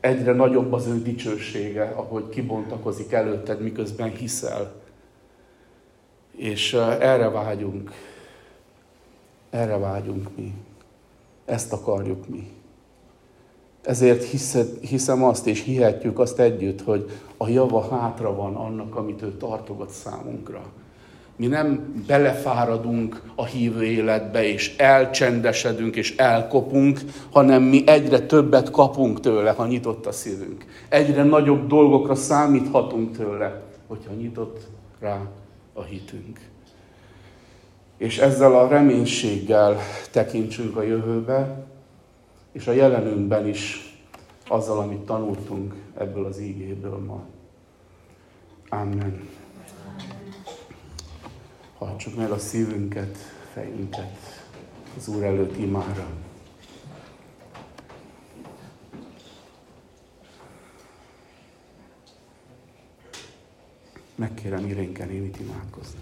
egyre 0.00 0.32
nagyobb 0.32 0.72
az 0.72 0.86
ő 0.86 1.02
dicsősége, 1.02 1.84
ahogy 1.84 2.28
kibontakozik 2.28 3.12
előtted, 3.12 3.60
miközben 3.60 4.10
hiszel. 4.10 4.72
És 6.36 6.74
erre 7.00 7.28
vágyunk. 7.28 7.90
Erre 9.50 9.76
vágyunk 9.76 10.36
mi. 10.36 10.54
Ezt 11.44 11.72
akarjuk 11.72 12.28
mi. 12.28 12.55
Ezért 13.86 14.24
hiszed, 14.24 14.68
hiszem 14.80 15.24
azt, 15.24 15.46
és 15.46 15.62
hihetjük 15.62 16.18
azt 16.18 16.38
együtt, 16.38 16.82
hogy 16.82 17.10
a 17.36 17.48
java 17.48 17.88
hátra 17.88 18.34
van 18.34 18.54
annak, 18.54 18.96
amit 18.96 19.22
ő 19.22 19.32
tartogat 19.36 19.90
számunkra. 19.90 20.62
Mi 21.36 21.46
nem 21.46 22.02
belefáradunk 22.06 23.22
a 23.34 23.44
hívő 23.44 23.84
életbe, 23.84 24.44
és 24.44 24.76
elcsendesedünk, 24.76 25.96
és 25.96 26.16
elkopunk, 26.16 27.00
hanem 27.30 27.62
mi 27.62 27.82
egyre 27.86 28.20
többet 28.20 28.70
kapunk 28.70 29.20
tőle, 29.20 29.50
ha 29.50 29.66
nyitott 29.66 30.06
a 30.06 30.12
szívünk. 30.12 30.64
Egyre 30.88 31.22
nagyobb 31.22 31.66
dolgokra 31.66 32.14
számíthatunk 32.14 33.16
tőle, 33.16 33.62
hogyha 33.86 34.12
nyitott 34.12 34.66
rá 35.00 35.20
a 35.72 35.82
hitünk. 35.82 36.40
és 37.96 38.18
ezzel 38.18 38.54
a 38.56 38.68
reménységgel 38.68 39.78
tekintsünk 40.10 40.76
a 40.76 40.82
jövőbe, 40.82 41.66
és 42.56 42.66
a 42.66 42.72
jelenünkben 42.72 43.46
is 43.46 43.94
azzal, 44.48 44.78
amit 44.78 45.00
tanultunk 45.00 45.74
ebből 45.94 46.24
az 46.24 46.38
ígéből 46.38 46.98
ma. 46.98 47.24
Amen. 48.68 49.28
Hajtsuk 51.78 52.16
meg 52.16 52.30
a 52.30 52.38
szívünket, 52.38 53.16
fejünket 53.52 54.18
az 54.96 55.08
Úr 55.08 55.22
előtt 55.22 55.56
imára. 55.56 56.06
Megkérem 64.14 64.66
Irénken 64.66 65.10
itt 65.10 65.40
imádkozni. 65.40 66.00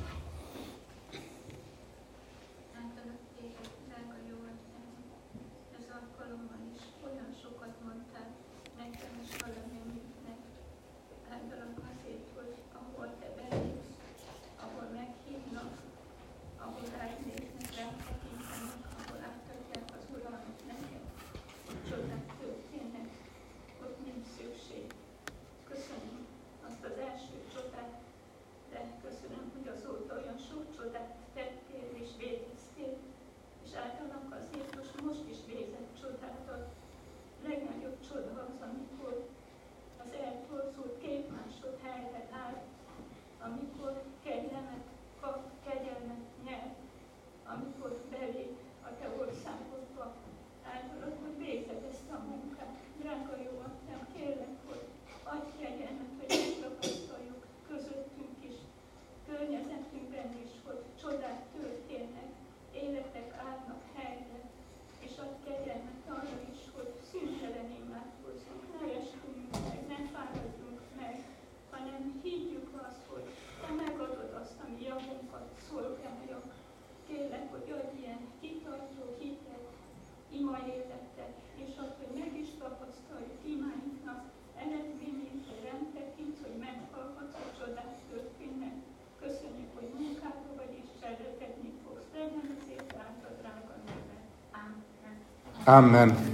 Amen. 95.67 96.34